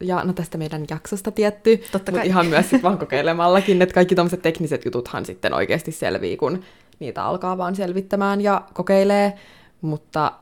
ja 0.00 0.24
no 0.24 0.32
tästä 0.32 0.58
meidän 0.58 0.84
jaksosta 0.90 1.30
tietty, 1.30 1.76
Totta 1.92 2.12
mutta 2.12 2.26
ihan 2.26 2.46
myös 2.46 2.70
sit 2.70 2.82
vaan 2.82 2.98
kokeilemallakin, 3.04 3.82
että 3.82 3.94
kaikki 3.94 4.14
tämmöiset 4.14 4.42
tekniset 4.42 4.84
jututhan 4.84 5.26
sitten 5.26 5.54
oikeasti 5.54 5.92
selvii, 5.92 6.36
kun 6.36 6.64
niitä 6.98 7.24
alkaa 7.24 7.58
vaan 7.58 7.76
selvittämään 7.76 8.40
ja 8.40 8.62
kokeilee, 8.72 9.38
mutta 9.80 10.32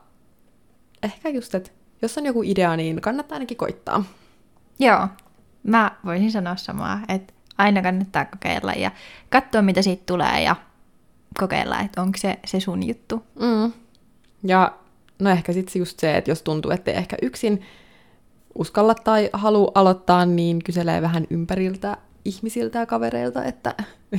ehkä 1.03 1.29
just, 1.29 1.55
että 1.55 1.71
jos 2.01 2.17
on 2.17 2.25
joku 2.25 2.43
idea, 2.43 2.75
niin 2.75 3.01
kannattaa 3.01 3.35
ainakin 3.35 3.57
koittaa. 3.57 4.03
Joo, 4.79 5.07
mä 5.63 5.91
voisin 6.05 6.31
sanoa 6.31 6.55
samaa, 6.55 7.01
että 7.07 7.33
aina 7.57 7.81
kannattaa 7.81 8.25
kokeilla 8.25 8.71
ja 8.71 8.91
katsoa, 9.29 9.61
mitä 9.61 9.81
siitä 9.81 10.03
tulee 10.05 10.43
ja 10.43 10.55
kokeilla, 11.39 11.79
että 11.79 12.01
onko 12.01 12.17
se, 12.17 12.39
se 12.45 12.59
sun 12.59 12.87
juttu. 12.87 13.23
Mm. 13.39 13.71
Ja 14.43 14.77
no 15.19 15.29
ehkä 15.29 15.53
sitten 15.53 15.79
just 15.79 15.99
se, 15.99 16.17
että 16.17 16.31
jos 16.31 16.41
tuntuu, 16.41 16.71
että 16.71 16.91
ei 16.91 16.97
ehkä 16.97 17.17
yksin 17.21 17.61
uskalla 18.55 18.95
tai 18.95 19.29
halua 19.33 19.71
aloittaa, 19.75 20.25
niin 20.25 20.63
kyselee 20.63 21.01
vähän 21.01 21.27
ympäriltä 21.29 21.97
ihmisiltä 22.25 22.79
ja 22.79 22.85
kavereilta, 22.85 23.43
että 23.43 23.75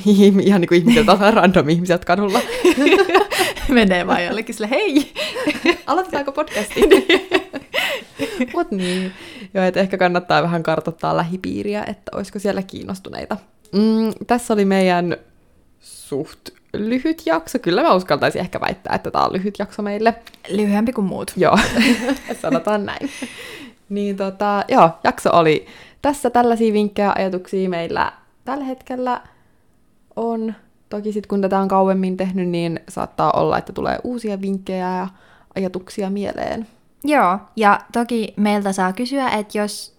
ihan 0.07 0.61
niin 0.61 0.69
kuin 0.69 0.79
ihmisiltä 0.79 1.31
random 1.31 1.69
ihmisiltä 1.69 2.07
kadulla. 2.07 2.41
Menee 3.69 4.07
vaan 4.07 4.25
jollekin 4.25 4.55
sille, 4.55 4.71
hei! 4.71 5.13
Aloitetaanko 5.87 6.33
podcasti? 6.33 6.81
Mut 8.55 8.71
niin. 8.71 9.13
Joo, 9.55 9.65
että 9.65 9.81
ehkä 9.81 9.99
kannattaa 9.99 10.43
vähän 10.43 10.63
kartoittaa 10.63 11.17
lähipiiriä, 11.17 11.85
että 11.85 12.17
olisiko 12.17 12.39
siellä 12.39 12.63
kiinnostuneita. 12.63 13.37
Mm, 13.73 14.13
tässä 14.27 14.55
oli 14.55 14.65
meidän 14.65 15.17
suht 15.81 16.49
lyhyt 16.73 17.23
jakso. 17.27 17.59
Kyllä 17.59 17.83
mä 17.83 17.95
uskaltaisin 17.95 18.41
ehkä 18.41 18.61
väittää, 18.61 18.95
että 18.95 19.11
tämä 19.11 19.25
on 19.25 19.33
lyhyt 19.33 19.59
jakso 19.59 19.83
meille. 19.83 20.15
Lyhyempi 20.49 20.93
kuin 20.93 21.07
muut. 21.07 21.33
Joo, 21.37 21.59
sanotaan 22.43 22.87
näin. 22.87 23.11
Niin 23.89 24.17
tota, 24.17 24.65
joo, 24.69 24.91
jakso 25.05 25.31
oli 25.33 25.67
tässä 26.03 26.31
tällaisia 26.31 26.73
vinkkejä 26.73 27.13
ajatuksia 27.17 27.69
meillä 27.69 28.13
tällä 28.45 28.65
hetkellä 28.65 29.21
on. 30.17 30.55
Toki 30.89 31.13
sitten 31.13 31.29
kun 31.29 31.41
tätä 31.41 31.59
on 31.59 31.69
kauemmin 31.69 32.17
tehnyt, 32.17 32.49
niin 32.49 32.81
saattaa 32.89 33.33
olla, 33.33 33.59
että 33.59 33.73
tulee 33.73 33.99
uusia 34.05 34.41
vinkkejä 34.41 34.97
ja 34.97 35.09
ajatuksia 35.57 36.11
mieleen. 36.11 36.67
Joo, 37.05 37.39
ja 37.57 37.81
toki 37.93 38.35
meiltä 38.37 38.73
saa 38.73 38.93
kysyä, 38.93 39.29
että 39.29 39.59
jos 39.59 39.95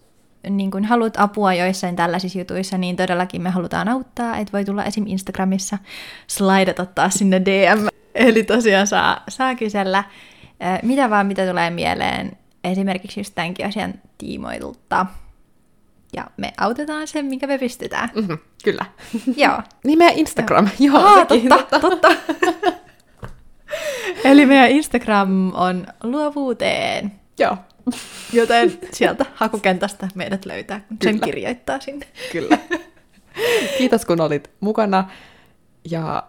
niin 0.49 0.71
kun 0.71 0.85
haluat 0.85 1.13
apua 1.17 1.53
joissain 1.53 1.95
tällaisissa 1.95 2.39
jutuissa, 2.39 2.77
niin 2.77 2.95
todellakin 2.95 3.41
me 3.41 3.49
halutaan 3.49 3.87
auttaa, 3.87 4.37
että 4.37 4.53
voi 4.53 4.65
tulla 4.65 4.83
esim. 4.83 5.07
Instagramissa 5.07 5.77
slaidata 6.27 6.85
taas 6.85 7.13
sinne 7.13 7.41
DM. 7.45 7.87
Eli 8.15 8.43
tosiaan 8.43 8.87
saa, 8.87 9.23
saa 9.29 9.55
kysellä 9.55 10.03
mitä 10.83 11.09
vaan, 11.09 11.27
mitä 11.27 11.47
tulee 11.47 11.69
mieleen, 11.69 12.37
esimerkiksi 12.63 13.19
just 13.19 13.35
tämänkin 13.35 13.65
asian 13.65 13.93
tiimoilta. 14.17 15.05
Ja 16.15 16.27
me 16.37 16.53
autetaan 16.57 17.07
sen, 17.07 17.25
minkä 17.25 17.47
me 17.47 17.57
pystytään. 17.57 18.09
Mm-hmm, 18.15 18.37
kyllä. 18.63 18.85
Joo. 19.37 19.61
Niin 19.83 19.97
meidän 19.97 20.15
Instagram. 20.17 20.69
Joo, 20.79 20.97
Aa, 20.97 21.25
sekin, 21.29 21.49
totta, 21.49 21.79
totta. 21.89 22.07
Eli 24.25 24.45
meidän 24.45 24.69
Instagram 24.69 25.51
on 25.55 25.87
luovuuteen. 26.03 27.11
Joo, 27.39 27.57
Joten 28.33 28.77
sieltä 28.91 29.25
hakukentästä 29.35 30.07
meidät 30.15 30.45
löytää, 30.45 30.79
kun 30.79 30.97
sen 31.03 31.19
kirjoittaa 31.21 31.79
sinne. 31.79 32.07
kyllä. 32.31 32.57
Kiitos 33.77 34.05
kun 34.05 34.21
olit 34.21 34.49
mukana 34.59 35.09
ja 35.91 36.23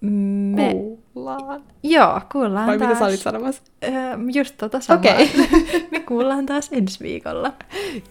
Me, 0.00 0.74
kuullaan. 1.14 1.62
joo, 1.82 2.20
kuullaan 2.32 2.66
Vai 2.66 2.78
taas. 2.78 2.88
mitä 2.88 2.98
sä 2.98 3.04
olit 3.04 3.20
sanomassa? 3.20 3.62
Öö, 3.84 3.90
just 4.34 4.54
tota 4.56 4.80
samaa. 4.80 4.98
Okei. 5.00 5.30
Me 5.90 6.00
kuullaan 6.00 6.46
taas 6.46 6.68
ensi 6.72 7.00
viikolla. 7.04 7.52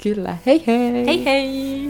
Kyllä. 0.04 0.38
Hei 0.46 0.64
hei! 0.68 1.06
Hei 1.06 1.26
hei! 1.26 1.90